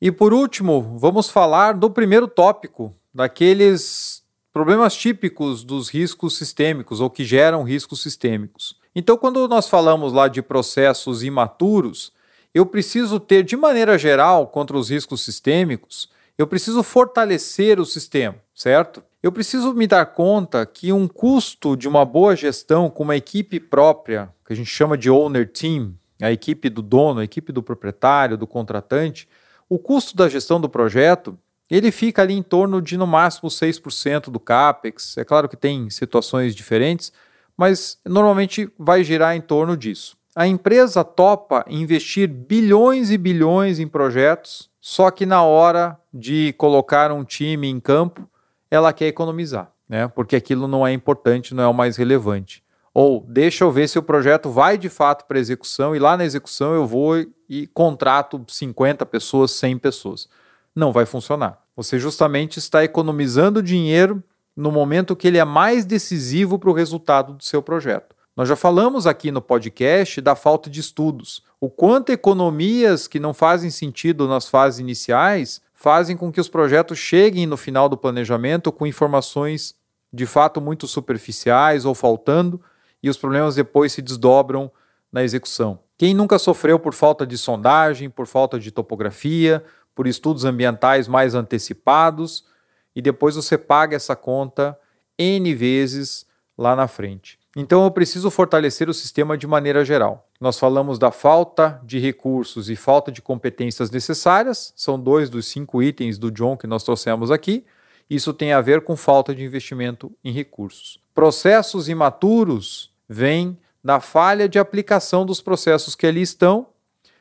[0.00, 4.22] E por último, vamos falar do primeiro tópico, daqueles
[4.52, 8.78] problemas típicos dos riscos sistêmicos ou que geram riscos sistêmicos.
[8.94, 12.12] Então, quando nós falamos lá de processos imaturos,
[12.54, 16.08] eu preciso ter, de maneira geral, contra os riscos sistêmicos,
[16.38, 19.02] eu preciso fortalecer o sistema, certo?
[19.26, 23.58] Eu preciso me dar conta que um custo de uma boa gestão com uma equipe
[23.58, 27.60] própria, que a gente chama de owner team, a equipe do dono, a equipe do
[27.60, 29.28] proprietário, do contratante,
[29.68, 31.36] o custo da gestão do projeto,
[31.68, 35.18] ele fica ali em torno de no máximo 6% do capex.
[35.18, 37.12] É claro que tem situações diferentes,
[37.56, 40.16] mas normalmente vai girar em torno disso.
[40.36, 47.10] A empresa topa investir bilhões e bilhões em projetos, só que na hora de colocar
[47.10, 48.30] um time em campo,
[48.70, 50.08] ela quer economizar, né?
[50.08, 52.62] Porque aquilo não é importante, não é o mais relevante.
[52.92, 56.24] Ou deixa eu ver se o projeto vai de fato para execução e lá na
[56.24, 60.28] execução eu vou e contrato 50 pessoas, 100 pessoas.
[60.74, 61.62] Não vai funcionar.
[61.76, 64.22] Você justamente está economizando dinheiro
[64.56, 68.16] no momento que ele é mais decisivo para o resultado do seu projeto.
[68.34, 71.42] Nós já falamos aqui no podcast da falta de estudos.
[71.60, 76.98] O quanto economias que não fazem sentido nas fases iniciais fazem com que os projetos
[76.98, 79.74] cheguem no final do planejamento com informações
[80.10, 82.60] de fato muito superficiais ou faltando
[83.02, 84.72] e os problemas depois se desdobram
[85.12, 85.78] na execução.
[85.98, 89.62] Quem nunca sofreu por falta de sondagem, por falta de topografia,
[89.94, 92.46] por estudos ambientais mais antecipados,
[92.94, 94.78] e depois você paga essa conta
[95.18, 97.38] N vezes lá na frente.
[97.58, 100.28] Então eu preciso fortalecer o sistema de maneira geral.
[100.38, 105.82] Nós falamos da falta de recursos e falta de competências necessárias, são dois dos cinco
[105.82, 107.64] itens do John que nós trouxemos aqui.
[108.10, 111.00] Isso tem a ver com falta de investimento em recursos.
[111.14, 116.66] Processos imaturos vem da falha de aplicação dos processos que ali estão,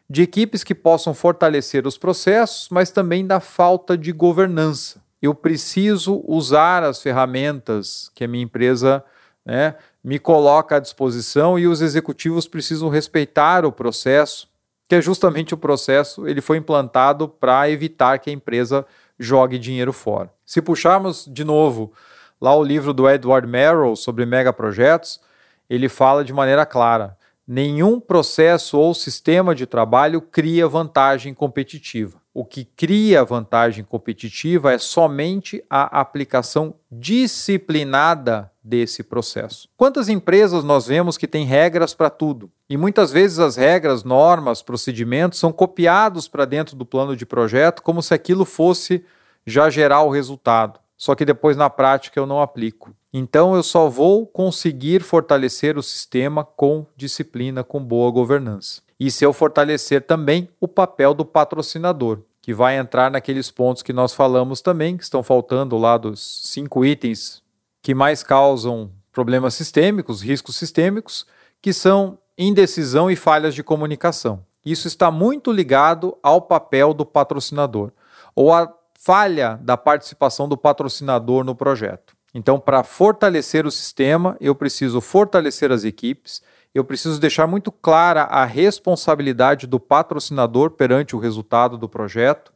[0.09, 5.01] de equipes que possam fortalecer os processos, mas também da falta de governança.
[5.21, 9.03] Eu preciso usar as ferramentas que a minha empresa
[9.45, 9.75] né,
[10.05, 14.47] me coloca à disposição e os executivos precisam respeitar o processo,
[14.87, 18.85] que é justamente o processo, ele foi implantado para evitar que a empresa
[19.17, 20.31] jogue dinheiro fora.
[20.45, 21.91] Se puxarmos de novo
[22.39, 25.19] lá o livro do Edward Merrill sobre megaprojetos,
[25.67, 32.21] ele fala de maneira clara: nenhum processo ou sistema de trabalho cria vantagem competitiva.
[32.37, 39.69] O que cria vantagem competitiva é somente a aplicação disciplinada desse processo.
[39.77, 42.51] Quantas empresas nós vemos que têm regras para tudo?
[42.69, 47.81] E muitas vezes as regras, normas, procedimentos são copiados para dentro do plano de projeto
[47.81, 49.05] como se aquilo fosse
[49.47, 50.77] já gerar o resultado.
[50.97, 52.93] Só que depois na prática eu não aplico.
[53.13, 58.81] Então eu só vou conseguir fortalecer o sistema com disciplina, com boa governança.
[58.99, 63.91] E se eu fortalecer também o papel do patrocinador, que vai entrar naqueles pontos que
[63.91, 67.43] nós falamos também, que estão faltando lá dos cinco itens
[67.81, 71.25] que mais causam problemas sistêmicos, riscos sistêmicos,
[71.61, 74.43] que são indecisão e falhas de comunicação.
[74.65, 77.91] Isso está muito ligado ao papel do patrocinador
[78.35, 82.15] ou à falha da participação do patrocinador no projeto.
[82.33, 86.41] Então, para fortalecer o sistema, eu preciso fortalecer as equipes,
[86.75, 92.51] eu preciso deixar muito clara a responsabilidade do patrocinador perante o resultado do projeto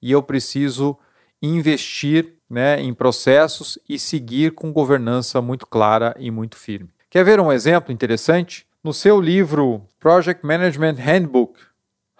[0.00, 0.96] e eu preciso
[1.42, 6.88] investir né, em processos e seguir com governança muito clara e muito firme.
[7.10, 8.64] Quer ver um exemplo interessante?
[8.82, 11.58] No seu livro Project Management Handbook,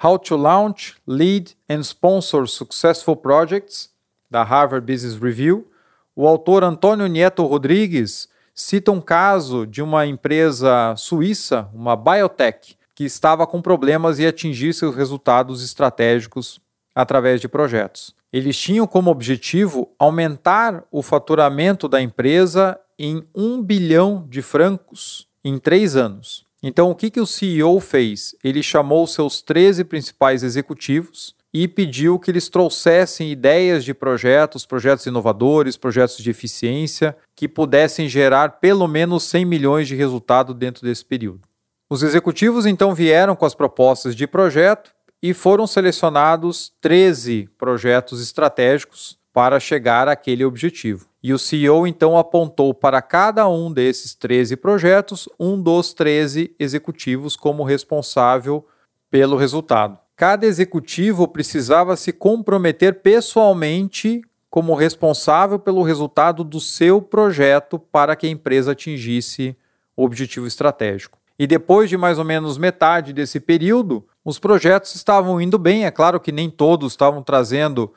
[0.02, 3.90] How to Launch, Lead and Sponsor Successful Projects,
[4.28, 5.70] da Harvard Business Review,
[6.16, 13.04] o autor Antônio Nieto Rodrigues cita um caso de uma empresa suíça, uma biotech, que
[13.04, 16.60] estava com problemas em atingir seus resultados estratégicos
[16.94, 18.14] através de projetos.
[18.32, 25.58] Eles tinham como objetivo aumentar o faturamento da empresa em um bilhão de francos em
[25.58, 26.46] três anos.
[26.62, 28.34] Então, o que, que o CEO fez?
[28.42, 35.06] Ele chamou seus 13 principais executivos e pediu que eles trouxessem ideias de projetos, projetos
[35.06, 41.04] inovadores, projetos de eficiência que pudessem gerar pelo menos 100 milhões de resultado dentro desse
[41.04, 41.42] período.
[41.88, 44.90] Os executivos então vieram com as propostas de projeto
[45.22, 51.06] e foram selecionados 13 projetos estratégicos para chegar àquele objetivo.
[51.22, 57.36] E o CEO então apontou para cada um desses 13 projetos um dos 13 executivos
[57.36, 58.66] como responsável
[59.08, 67.78] pelo resultado cada executivo precisava se comprometer pessoalmente como responsável pelo resultado do seu projeto
[67.78, 69.56] para que a empresa atingisse
[69.96, 71.18] o objetivo estratégico.
[71.36, 75.84] E depois de mais ou menos metade desse período, os projetos estavam indo bem.
[75.84, 77.92] É claro que nem todos estavam trazendo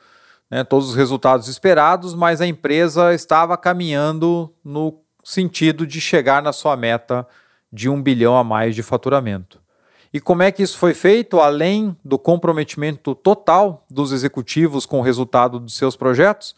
[0.50, 6.52] né, todos os resultados esperados, mas a empresa estava caminhando no sentido de chegar na
[6.52, 7.26] sua meta
[7.72, 9.60] de um bilhão a mais de faturamento.
[10.12, 11.40] E como é que isso foi feito?
[11.40, 16.56] Além do comprometimento total dos executivos com o resultado dos seus projetos,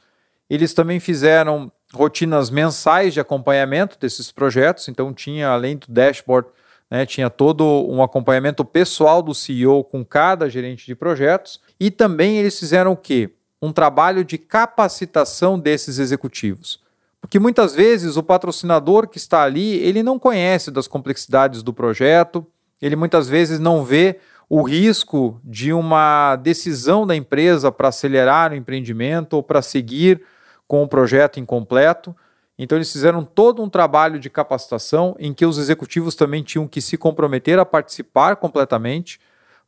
[0.48, 4.88] eles também fizeram rotinas mensais de acompanhamento desses projetos.
[4.88, 6.48] Então, tinha, além do dashboard,
[6.90, 11.60] né, tinha todo um acompanhamento pessoal do CEO com cada gerente de projetos.
[11.78, 13.30] E também eles fizeram o quê?
[13.62, 16.80] Um trabalho de capacitação desses executivos.
[17.20, 22.46] Porque muitas vezes o patrocinador que está ali, ele não conhece das complexidades do projeto,
[22.80, 24.18] ele muitas vezes não vê
[24.48, 30.22] o risco de uma decisão da empresa para acelerar o empreendimento ou para seguir
[30.66, 32.14] com o projeto incompleto.
[32.58, 36.80] Então, eles fizeram todo um trabalho de capacitação em que os executivos também tinham que
[36.80, 39.20] se comprometer a participar completamente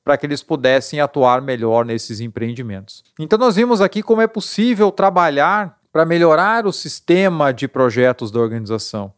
[0.05, 3.05] para que eles pudessem atuar melhor nesses empreendimentos.
[3.19, 8.41] Então, nós vimos aqui como é possível trabalhar para melhorar o sistema de projetos da
[8.41, 9.13] organização.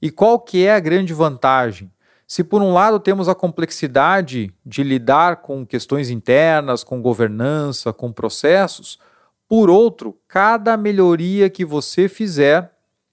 [0.00, 1.90] E qual que é a grande vantagem?
[2.30, 8.12] Se por um lado temos a complexidade de lidar com questões internas, com governança, com
[8.12, 9.00] processos,
[9.48, 12.70] por outro, cada melhoria que você fizer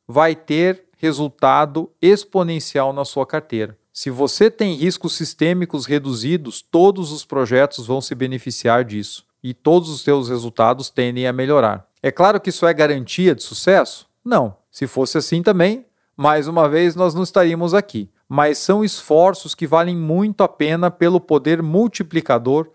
[0.07, 3.75] vai ter resultado exponencial na sua carteira.
[3.91, 9.89] Se você tem riscos sistêmicos reduzidos, todos os projetos vão se beneficiar disso e todos
[9.89, 11.87] os seus resultados tendem a melhorar.
[12.03, 14.07] É claro que isso é garantia de sucesso?
[14.23, 14.55] Não.
[14.69, 19.67] Se fosse assim também, mais uma vez nós não estaríamos aqui mas são esforços que
[19.67, 22.69] valem muito a pena pelo poder multiplicador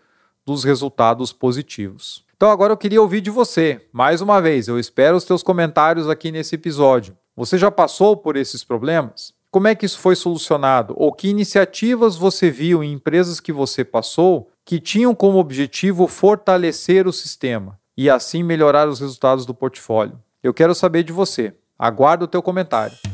[0.45, 2.25] dos resultados positivos.
[2.37, 3.87] Então agora eu queria ouvir de você.
[3.93, 7.17] Mais uma vez, eu espero os teus comentários aqui nesse episódio.
[7.37, 9.33] Você já passou por esses problemas?
[9.51, 10.95] Como é que isso foi solucionado?
[10.97, 17.07] Ou que iniciativas você viu em empresas que você passou que tinham como objetivo fortalecer
[17.07, 20.19] o sistema e assim melhorar os resultados do portfólio?
[20.43, 21.55] Eu quero saber de você.
[21.79, 23.12] Aguardo o teu comentário.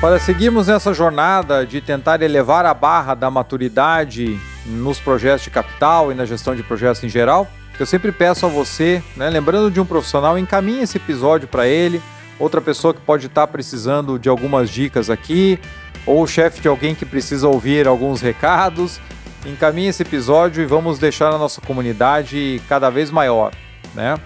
[0.00, 6.12] Para seguirmos nessa jornada de tentar elevar a barra da maturidade nos projetos de capital
[6.12, 9.80] e na gestão de projetos em geral, eu sempre peço a você, né, lembrando de
[9.80, 12.02] um profissional, encaminhe esse episódio para ele,
[12.38, 15.58] outra pessoa que pode estar precisando de algumas dicas aqui,
[16.06, 19.00] ou o chefe de alguém que precisa ouvir alguns recados.
[19.46, 23.52] Encaminhe esse episódio e vamos deixar a nossa comunidade cada vez maior,
[23.94, 24.16] né?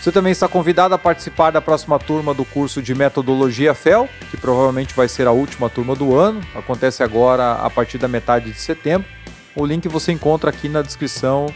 [0.00, 4.36] Você também está convidado a participar da próxima turma do curso de Metodologia FEL, que
[4.36, 6.40] provavelmente vai ser a última turma do ano.
[6.54, 9.08] Acontece agora a partir da metade de setembro.
[9.56, 11.46] O link você encontra aqui na descrição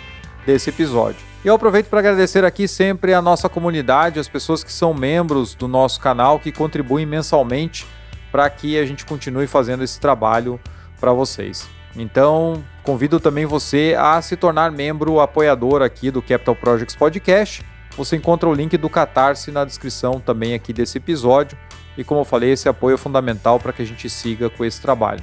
[0.44, 1.20] desse episódio.
[1.44, 5.54] E eu aproveito para agradecer aqui sempre a nossa comunidade, as pessoas que são membros
[5.54, 7.86] do nosso canal, que contribuem mensalmente
[8.32, 10.58] para que a gente continue fazendo esse trabalho
[10.98, 11.68] para vocês.
[11.96, 17.64] Então, convido também você a se tornar membro apoiador aqui do Capital Projects Podcast
[18.04, 21.58] você encontra o link do Catarse na descrição também aqui desse episódio.
[21.98, 24.80] E como eu falei, esse apoio é fundamental para que a gente siga com esse
[24.80, 25.22] trabalho.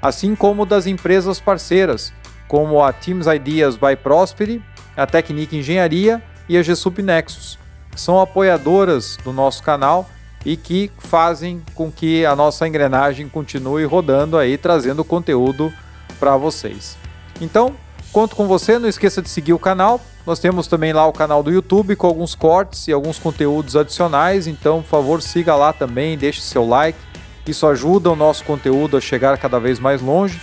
[0.00, 2.12] Assim como das empresas parceiras,
[2.46, 4.62] como a Teams Ideas by Prosperi,
[4.96, 7.58] a Technique Engenharia e a GSUP Nexus,
[7.90, 10.08] que são apoiadoras do nosso canal
[10.46, 15.72] e que fazem com que a nossa engrenagem continue rodando aí, trazendo conteúdo
[16.20, 16.96] para vocês.
[17.40, 17.74] Então,
[18.12, 21.42] conto com você, não esqueça de seguir o canal nós temos também lá o canal
[21.42, 26.16] do YouTube com alguns cortes e alguns conteúdos adicionais, então, por favor, siga lá também,
[26.16, 26.98] deixe seu like.
[27.44, 30.40] Isso ajuda o nosso conteúdo a chegar cada vez mais longe.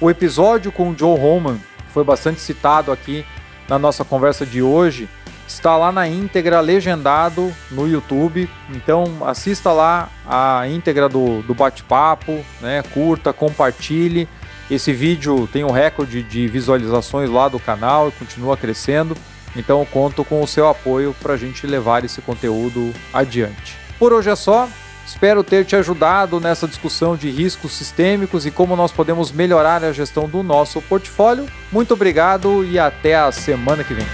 [0.00, 1.58] O episódio com o Joe Roman
[1.92, 3.24] foi bastante citado aqui
[3.68, 5.08] na nossa conversa de hoje.
[5.48, 8.48] Está lá na íntegra, legendado no YouTube.
[8.70, 12.84] Então assista lá a íntegra do, do bate-papo, né?
[12.94, 14.28] curta, compartilhe
[14.70, 19.16] esse vídeo tem um recorde de visualizações lá do canal e continua crescendo.
[19.56, 23.76] Então conto com o seu apoio para a gente levar esse conteúdo adiante.
[23.98, 24.68] Por hoje é só.
[25.06, 29.90] Espero ter te ajudado nessa discussão de riscos sistêmicos e como nós podemos melhorar a
[29.90, 31.46] gestão do nosso portfólio.
[31.72, 34.06] Muito obrigado e até a semana que vem.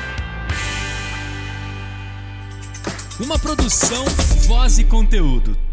[3.18, 4.04] Uma produção,
[4.46, 5.63] voz e conteúdo.